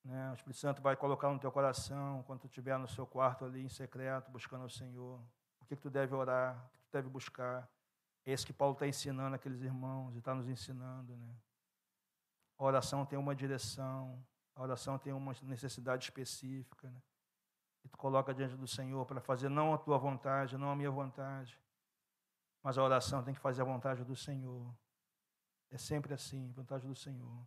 [0.04, 0.32] né?
[0.32, 3.62] o Espírito Santo vai colocar no teu coração, quando tu estiver no seu quarto ali
[3.62, 5.20] em secreto, buscando o Senhor.
[5.60, 7.68] O que, que tu deve orar, o que tu deve buscar.
[8.26, 11.16] É isso que Paulo está ensinando aqueles irmãos e está nos ensinando.
[11.16, 11.34] Né?
[12.58, 14.24] A oração tem uma direção,
[14.54, 16.88] a oração tem uma necessidade específica.
[16.88, 17.02] Né?
[17.84, 20.90] E tu coloca diante do Senhor para fazer não a tua vontade, não a minha
[20.90, 21.60] vontade,
[22.62, 24.74] mas a oração tem que fazer a vontade do Senhor.
[25.70, 27.46] É sempre assim, vontade do Senhor.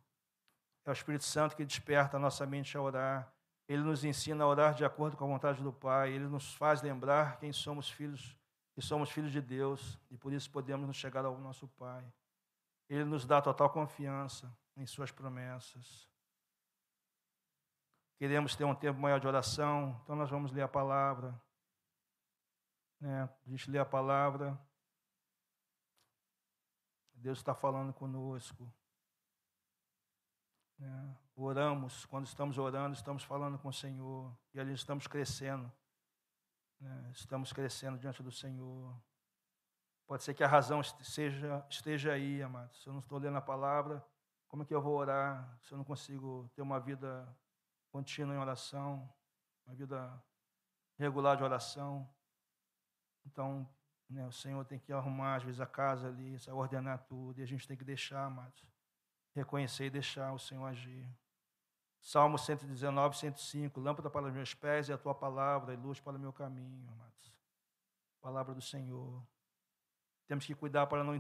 [0.86, 3.34] É o Espírito Santo que desperta a nossa mente a orar.
[3.68, 6.12] Ele nos ensina a orar de acordo com a vontade do Pai.
[6.12, 8.38] Ele nos faz lembrar quem somos filhos,
[8.74, 12.06] que somos filhos de Deus e por isso podemos nos chegar ao nosso Pai.
[12.88, 16.08] Ele nos dá total confiança em Suas promessas.
[18.18, 21.40] Queremos ter um tempo maior de oração, então nós vamos ler a palavra.
[23.00, 23.24] Né?
[23.24, 24.60] A gente lê a palavra,
[27.14, 28.72] Deus está falando conosco.
[30.78, 31.18] Né?
[31.36, 35.72] Oramos, quando estamos orando, estamos falando com o Senhor e ali estamos crescendo.
[36.80, 37.12] Né?
[37.14, 39.00] Estamos crescendo diante do Senhor.
[40.08, 42.82] Pode ser que a razão seja, esteja aí, amados.
[42.82, 44.04] Se eu não estou lendo a palavra,
[44.48, 47.28] como é que eu vou orar se eu não consigo ter uma vida
[47.92, 49.08] contínua em oração,
[49.66, 50.24] uma vida
[50.98, 52.08] regular de oração?
[53.26, 53.68] Então,
[54.10, 57.46] né, o Senhor tem que arrumar, às vezes, a casa ali, ordenar tudo, e a
[57.46, 58.64] gente tem que deixar, amados.
[59.36, 61.08] Reconhecer e deixar o Senhor agir.
[62.00, 63.80] Salmo 119, 105.
[63.80, 66.90] Lâmpada para os meus pés e a tua palavra, e luz para o meu caminho,
[66.90, 67.38] amados.
[68.22, 69.22] Palavra do Senhor.
[70.26, 71.14] Temos que cuidar para não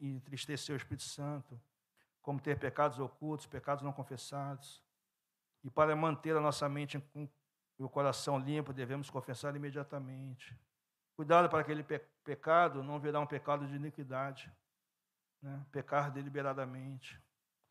[0.00, 1.60] entristecer o Espírito Santo,
[2.24, 4.82] como ter pecados ocultos, pecados não confessados.
[5.62, 7.28] E para manter a nossa mente com
[7.78, 10.58] o coração limpo, devemos confessar imediatamente.
[11.14, 14.50] Cuidado para aquele pe pecado não virar um pecado de iniquidade.
[15.42, 15.66] Né?
[15.70, 17.22] Pecar deliberadamente,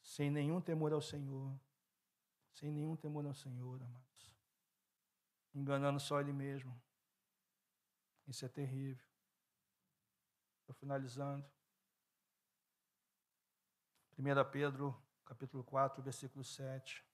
[0.04, 1.60] sem nenhum temor ao Senhor.
[2.54, 4.36] Sem nenhum temor ao Senhor, amados.
[5.56, 6.80] Enganando só Ele mesmo.
[8.28, 9.04] Isso é terrível.
[10.60, 11.44] Estou finalizando.
[14.18, 14.96] 1 Pedro,
[15.26, 17.06] capítulo 4, versículo 7.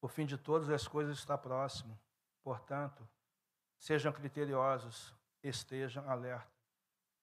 [0.00, 1.98] O fim de todas as coisas está próximo.
[2.42, 3.08] Portanto,
[3.82, 5.12] Sejam criteriosos,
[5.42, 6.48] estejam alerta,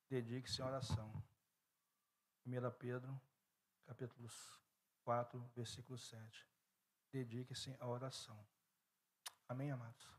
[0.09, 1.09] dedique-se à oração.
[2.45, 3.17] 1 Pedro,
[3.85, 4.29] capítulo
[5.05, 6.45] 4, versículo 7.
[7.13, 8.37] Dedique-se à oração.
[9.47, 10.18] Amém, amados?